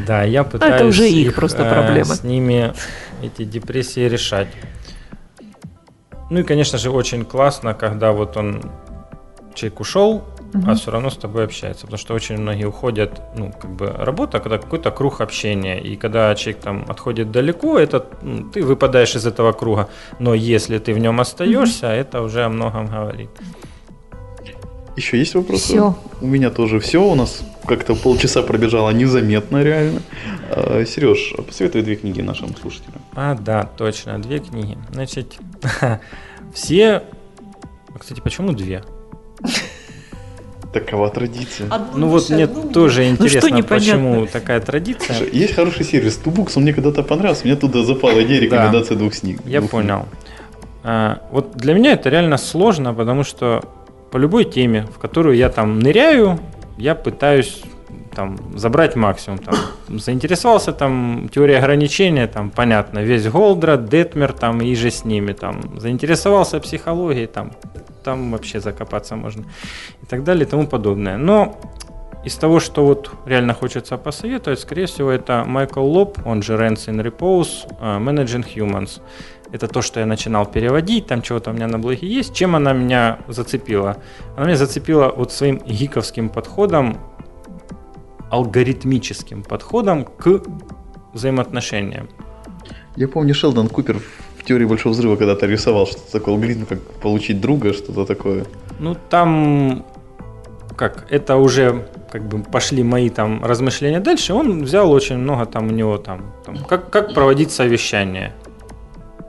Да, 0.07 0.23
я 0.23 0.45
пытаюсь 0.45 0.75
Это 0.75 0.85
уже 0.85 1.09
их, 1.09 1.35
просто 1.35 1.63
э, 1.63 1.73
проблема. 1.73 2.05
с 2.05 2.23
ними 2.23 2.73
эти 3.21 3.43
депрессии 3.43 4.07
решать. 4.07 4.47
Ну 6.29 6.39
и, 6.39 6.43
конечно 6.43 6.77
же, 6.77 6.89
очень 6.89 7.25
классно, 7.25 7.73
когда 7.73 8.13
вот 8.13 8.38
он, 8.38 8.62
человек 9.55 9.81
ушел, 9.81 10.23
угу. 10.53 10.71
а 10.71 10.75
все 10.75 10.91
равно 10.91 11.09
с 11.09 11.17
тобой 11.17 11.45
общается. 11.45 11.81
Потому 11.81 11.97
что 11.97 12.13
очень 12.13 12.38
многие 12.38 12.65
уходят, 12.65 13.21
ну, 13.35 13.51
как 13.51 13.71
бы 13.71 13.88
работа, 13.88 14.39
когда 14.39 14.57
какой-то 14.57 14.91
круг 14.91 15.21
общения. 15.21 15.79
И 15.79 15.95
когда 15.95 16.33
человек 16.35 16.62
там 16.62 16.85
отходит 16.88 17.31
далеко, 17.31 17.77
это 17.77 18.05
ты 18.53 18.63
выпадаешь 18.63 19.15
из 19.15 19.25
этого 19.25 19.51
круга. 19.51 19.89
Но 20.19 20.33
если 20.33 20.77
ты 20.79 20.93
в 20.93 20.99
нем 20.99 21.19
остаешься, 21.19 21.88
угу. 21.88 21.93
это 21.93 22.21
уже 22.21 22.43
о 22.43 22.49
многом 22.49 22.88
говорит. 22.88 23.29
Еще 24.99 25.17
есть 25.17 25.33
вопросы? 25.35 25.63
Все. 25.63 25.95
У 26.19 26.27
меня 26.27 26.49
тоже 26.49 26.79
все. 26.79 27.01
У 27.01 27.15
нас 27.15 27.41
как-то 27.65 27.95
полчаса 27.95 28.41
пробежало 28.41 28.89
незаметно, 28.89 29.63
реально. 29.63 30.01
А, 30.49 30.83
Сереж, 30.85 31.35
посоветуй 31.47 31.83
две 31.83 31.95
книги 31.95 32.19
нашим 32.21 32.53
слушателям. 32.55 33.01
А, 33.15 33.35
да, 33.35 33.69
точно, 33.77 34.21
две 34.21 34.39
книги. 34.39 34.77
Значит, 34.91 35.38
все... 36.53 37.03
Кстати, 37.97 38.19
почему 38.19 38.51
две? 38.51 38.83
Такова 40.73 41.10
традиция. 41.10 41.67
Одну 41.71 41.97
ну 41.97 42.08
вот 42.10 42.29
мне 42.29 42.43
одну... 42.43 42.69
тоже 42.69 43.01
ну, 43.01 43.10
интересно, 43.10 43.58
ну, 43.58 43.63
почему 43.63 44.27
такая 44.27 44.60
традиция. 44.60 45.25
Есть 45.32 45.55
хороший 45.55 45.84
сервис 45.84 46.17
Тубукс, 46.17 46.58
он 46.58 46.63
мне 46.63 46.73
когда-то 46.73 47.01
понравился, 47.01 47.45
мне 47.45 47.55
туда 47.55 47.84
запала 47.84 48.23
идея 48.23 48.39
рекомендации 48.41 48.93
да, 48.93 48.99
двух 48.99 49.13
книг. 49.15 49.41
Я 49.45 49.60
двух 49.60 49.71
понял. 49.71 50.05
А, 50.84 51.21
вот 51.32 51.58
для 51.58 51.73
меня 51.73 51.93
это 51.93 52.10
реально 52.10 52.38
сложно, 52.38 52.93
потому 52.93 53.23
что 53.23 53.63
по 54.12 54.17
любой 54.17 54.45
теме, 54.45 54.88
в 54.95 54.99
которую 54.99 55.36
я 55.36 55.49
там 55.49 55.79
ныряю, 55.79 56.39
я 56.77 56.93
пытаюсь 56.93 57.62
там 58.19 58.38
забрать 58.55 58.97
максимум. 58.97 59.39
Там, 59.39 59.55
заинтересовался 59.88 60.73
там 60.73 61.29
теорией 61.34 61.58
ограничения, 61.58 62.27
там 62.27 62.49
понятно, 62.49 62.99
весь 62.99 63.27
Голдра, 63.27 63.77
Детмер 63.77 64.34
там 64.34 64.62
и 64.62 64.75
же 64.75 64.89
с 64.89 65.05
ними 65.05 65.32
там. 65.32 65.79
Заинтересовался 65.79 66.60
психологией, 66.60 67.27
там, 67.27 67.51
там 68.03 68.32
вообще 68.32 68.60
закопаться 68.60 69.15
можно 69.15 69.45
и 70.03 70.05
так 70.05 70.23
далее 70.23 70.45
и 70.45 70.49
тому 70.49 70.67
подобное. 70.67 71.17
Но 71.17 71.55
из 72.25 72.36
того, 72.36 72.60
что 72.60 72.86
вот 72.86 73.10
реально 73.25 73.53
хочется 73.53 73.97
посоветовать, 73.97 74.60
скорее 74.60 74.86
всего, 74.86 75.12
это 75.12 75.45
Майкл 75.47 75.79
Лоб, 75.79 76.17
он 76.25 76.41
же 76.41 76.58
Rents 76.58 76.89
in 76.89 77.01
Repose, 77.01 77.69
uh, 77.79 78.03
Managing 78.03 78.45
Humans. 78.55 79.01
Это 79.53 79.67
то, 79.69 79.82
что 79.82 80.01
я 80.01 80.05
начинал 80.05 80.45
переводить, 80.45 81.08
там 81.08 81.21
чего-то 81.21 81.51
у 81.51 81.53
меня 81.53 81.67
на 81.67 81.79
блоге 81.79 82.05
есть. 82.05 82.34
Чем 82.36 82.55
она 82.55 82.73
меня 82.73 83.17
зацепила? 83.29 83.95
Она 84.36 84.47
меня 84.47 84.58
зацепила 84.58 85.13
вот 85.15 85.32
своим 85.32 85.60
гиковским 85.60 86.29
подходом 86.29 86.97
алгоритмическим 88.29 89.43
подходом 89.43 90.05
к 90.05 90.41
взаимоотношениям. 91.13 92.09
Я 92.95 93.07
помню, 93.07 93.33
Шелдон 93.33 93.67
Купер 93.69 93.99
в 94.37 94.43
теории 94.43 94.65
большого 94.65 94.93
взрыва 94.93 95.15
когда-то 95.15 95.45
рисовал 95.45 95.87
что-то 95.87 96.11
такое 96.11 96.35
алгоритм, 96.35 96.65
как 96.65 96.79
получить 97.01 97.41
друга, 97.41 97.73
что-то 97.73 98.05
такое. 98.05 98.45
Ну, 98.79 98.95
там 99.09 99.85
как, 100.75 101.07
это 101.09 101.35
уже 101.35 101.87
как 102.09 102.23
бы 102.27 102.41
пошли 102.41 102.83
мои 102.83 103.09
там 103.09 103.43
размышления 103.43 103.99
дальше, 103.99 104.33
он 104.33 104.63
взял 104.63 104.89
очень 104.91 105.17
много 105.17 105.45
там 105.45 105.67
у 105.67 105.71
него 105.71 105.97
там, 105.97 106.33
там 106.45 106.57
как, 106.63 106.89
как 106.89 107.13
проводить 107.13 107.51
совещания. 107.51 108.33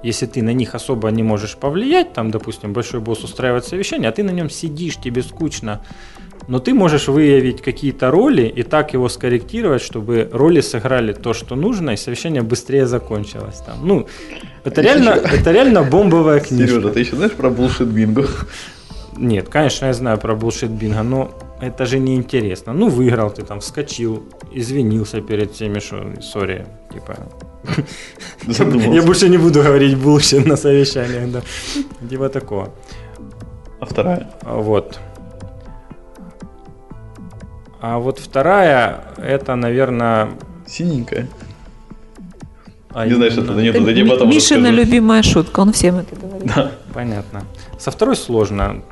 Если 0.04 0.26
ты 0.26 0.42
на 0.42 0.52
них 0.52 0.74
особо 0.74 1.10
не 1.10 1.22
можешь 1.22 1.56
повлиять, 1.56 2.12
там, 2.12 2.30
допустим, 2.30 2.72
большой 2.72 3.00
босс 3.00 3.24
устраивает 3.24 3.66
совещание, 3.66 4.08
а 4.08 4.12
ты 4.12 4.22
на 4.22 4.30
нем 4.30 4.48
сидишь, 4.48 4.96
тебе 4.96 5.22
скучно, 5.22 5.82
но 6.48 6.58
ты 6.58 6.74
можешь 6.74 7.08
выявить 7.08 7.62
какие-то 7.62 8.10
роли 8.10 8.42
и 8.42 8.62
так 8.62 8.94
его 8.94 9.08
скорректировать, 9.08 9.82
чтобы 9.82 10.28
роли 10.32 10.60
сыграли 10.60 11.12
то, 11.12 11.32
что 11.32 11.56
нужно, 11.56 11.90
и 11.90 11.96
совещание 11.96 12.42
быстрее 12.42 12.86
закончилось. 12.86 13.62
Там. 13.66 13.76
Ну, 13.82 14.06
это 14.64 14.80
реально, 14.80 15.10
это 15.38 15.52
реально 15.52 15.82
бомбовая 15.82 16.40
книжка. 16.40 16.68
Сережа, 16.68 16.88
ты 16.90 17.00
еще 17.00 17.16
знаешь 17.16 17.32
про 17.32 17.50
булшит 17.50 17.88
бинго? 17.88 18.26
Нет, 19.16 19.48
конечно, 19.48 19.86
я 19.86 19.92
знаю 19.92 20.18
про 20.18 20.34
булшит 20.34 20.70
бинго, 20.70 21.02
но 21.02 21.30
это 21.60 21.86
же 21.86 21.98
не 21.98 22.16
интересно. 22.16 22.72
Ну, 22.72 22.88
выиграл 22.88 23.30
ты 23.30 23.42
там, 23.42 23.60
вскочил, 23.60 24.22
извинился 24.52 25.20
перед 25.20 25.52
всеми, 25.52 25.80
что, 25.80 26.22
сори, 26.22 26.66
типа, 26.92 27.16
я 28.94 29.02
больше 29.02 29.28
не 29.28 29.38
буду 29.38 29.62
говорить 29.62 29.96
булшит 29.96 30.46
на 30.46 30.56
совещаниях, 30.56 31.30
да. 31.30 31.42
Типа 32.08 32.28
такого. 32.28 32.68
А 33.80 33.84
вторая? 33.84 34.30
Вот. 34.42 35.00
А 37.80 37.98
вот 37.98 38.18
вторая, 38.18 39.04
это, 39.16 39.56
наверное... 39.56 40.30
Синенькая. 40.66 41.26
А 42.92 43.06
не 43.06 43.14
знаешь, 43.14 43.36
это 43.36 43.52
нет, 43.54 43.74
это 43.74 43.92
не 43.92 44.04
потом 44.04 44.28
Мишина 44.28 44.70
любимая 44.70 45.22
шутка, 45.22 45.60
он 45.60 45.72
всем 45.72 45.96
это 45.96 46.14
говорит. 46.14 46.52
Да. 46.54 46.72
Понятно. 46.92 47.44
Со 47.78 47.90
второй 47.90 48.16
сложно. 48.16 48.82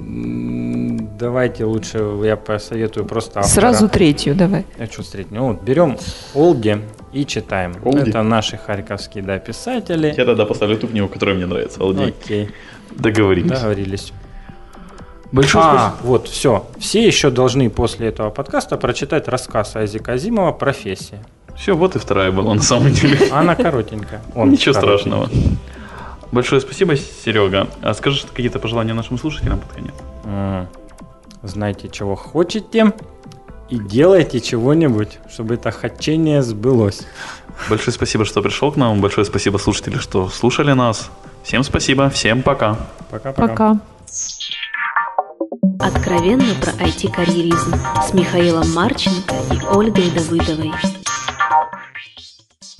Давайте 0.00 1.64
лучше 1.64 1.98
я 2.24 2.36
посоветую 2.36 3.04
просто 3.06 3.40
автора. 3.40 3.54
Сразу 3.54 3.88
третью 3.88 4.34
давай. 4.34 4.64
А 4.78 4.86
что 4.86 5.02
с 5.02 5.08
третью? 5.08 5.36
Ну, 5.36 5.48
вот, 5.48 5.62
берем 5.62 5.98
Олди 6.34 6.78
и 7.12 7.24
читаем. 7.24 7.74
Олди. 7.84 8.10
Это 8.10 8.22
наши 8.22 8.56
харьковские 8.56 9.24
да, 9.24 9.38
писатели. 9.38 10.14
Я 10.16 10.24
тогда 10.24 10.44
поставлю 10.44 10.76
ту 10.76 10.86
книгу, 10.86 11.08
которая 11.08 11.34
мне 11.34 11.46
нравится. 11.46 11.82
Олди. 11.82 12.04
Окей. 12.04 12.50
Договорились. 12.90 13.50
Договорились. 13.50 14.12
Большое 15.30 15.64
а, 15.64 15.90
спасибо. 15.90 16.06
вот, 16.06 16.28
все. 16.28 16.66
Все 16.78 17.06
еще 17.06 17.30
должны 17.30 17.68
после 17.68 18.08
этого 18.08 18.30
подкаста 18.30 18.76
прочитать 18.76 19.28
рассказ 19.28 19.76
Айзека 19.76 20.12
Азимова 20.12 20.52
«Профессия». 20.52 21.22
Все, 21.56 21.76
вот 21.76 21.96
и 21.96 21.98
вторая 21.98 22.30
была 22.30 22.54
на 22.54 22.62
самом 22.62 22.92
деле. 22.92 23.18
Она 23.32 23.54
коротенькая. 23.54 24.22
Он 24.34 24.50
Ничего 24.50 24.74
страшного. 24.74 25.28
Большое 26.30 26.60
спасибо, 26.60 26.96
Серега. 26.96 27.68
А 27.82 27.94
скажешь 27.94 28.26
какие-то 28.30 28.58
пожелания 28.58 28.94
нашим 28.94 29.18
слушателям 29.18 29.58
под 29.58 29.72
конец? 29.72 29.94
Знайте, 31.42 31.88
чего 31.88 32.16
хотите, 32.16 32.92
и 33.68 33.78
делайте 33.78 34.40
чего-нибудь, 34.40 35.18
чтобы 35.30 35.54
это 35.54 35.70
хотение 35.70 36.42
сбылось. 36.42 37.02
Большое 37.68 37.92
спасибо, 37.92 38.24
что 38.24 38.40
пришел 38.40 38.72
к 38.72 38.76
нам. 38.76 39.00
Большое 39.00 39.24
спасибо, 39.24 39.58
слушатели, 39.58 39.98
что 39.98 40.28
слушали 40.28 40.72
нас. 40.72 41.10
Всем 41.42 41.62
спасибо. 41.62 42.08
Всем 42.08 42.42
пока. 42.42 42.76
Пока-пока. 43.10 43.48
Пока. 43.48 43.80
Откровенно 45.78 46.54
про 46.60 46.72
IT-карьеризм 46.72 47.74
с 48.06 48.12
Михаилом 48.12 48.72
Марченко 48.72 49.34
и 49.52 49.64
Ольгой 49.74 50.10
Давыдовой. 50.10 50.72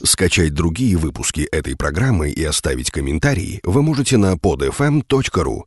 Скачать 0.02 0.54
другие 0.54 0.96
выпуски 0.96 1.42
этой 1.42 1.76
программы 1.76 2.30
и 2.30 2.42
оставить 2.44 2.90
комментарии 2.90 3.60
вы 3.62 3.82
можете 3.82 4.16
на 4.16 4.34
podfm.ru. 4.34 5.62